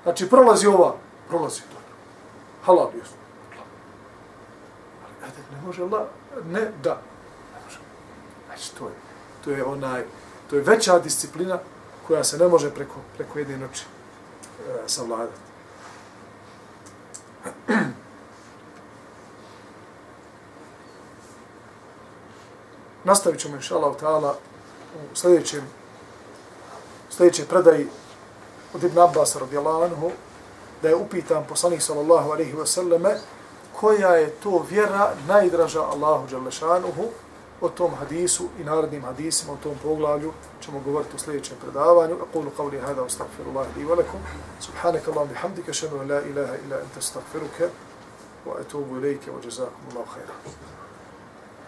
[0.09, 0.95] Znači, prolazi ova,
[1.29, 1.77] prolazi to.
[2.65, 3.03] Halal je.
[5.23, 6.07] Ali, ne može Allah,
[6.51, 7.03] ne, da.
[7.55, 7.79] Ne može.
[8.47, 8.95] Znači, to je,
[9.45, 10.05] to je onaj,
[10.51, 11.59] to je veća disciplina
[12.07, 15.41] koja se ne može preko, preko jedne noći e, savladati.
[23.05, 24.35] Nastavit ćemo, inša Allah, ta'ala,
[25.13, 25.63] u sljedećem,
[27.11, 27.89] sljedećem predaji
[28.75, 30.11] od Ibn Abbas radijallahu anhu,
[30.83, 33.17] da je upitan poslanik sallallahu alaihi wa sallame,
[33.81, 37.05] koja je to vjera najdraža Allahu Đalešanuhu
[37.61, 42.17] o tom hadisu i narodnim hadisima, o tom poglavlju, ćemo govoriti u sljedećem predavanju.
[42.17, 44.21] Aqulu qavli hada, astagfirullah li velakum.
[44.61, 47.69] Subhanak Allah bihamdika, šenu la ilaha ila enta astagfiruka,
[48.47, 50.35] wa etubu ilike, wa jazakum Allahu khaira.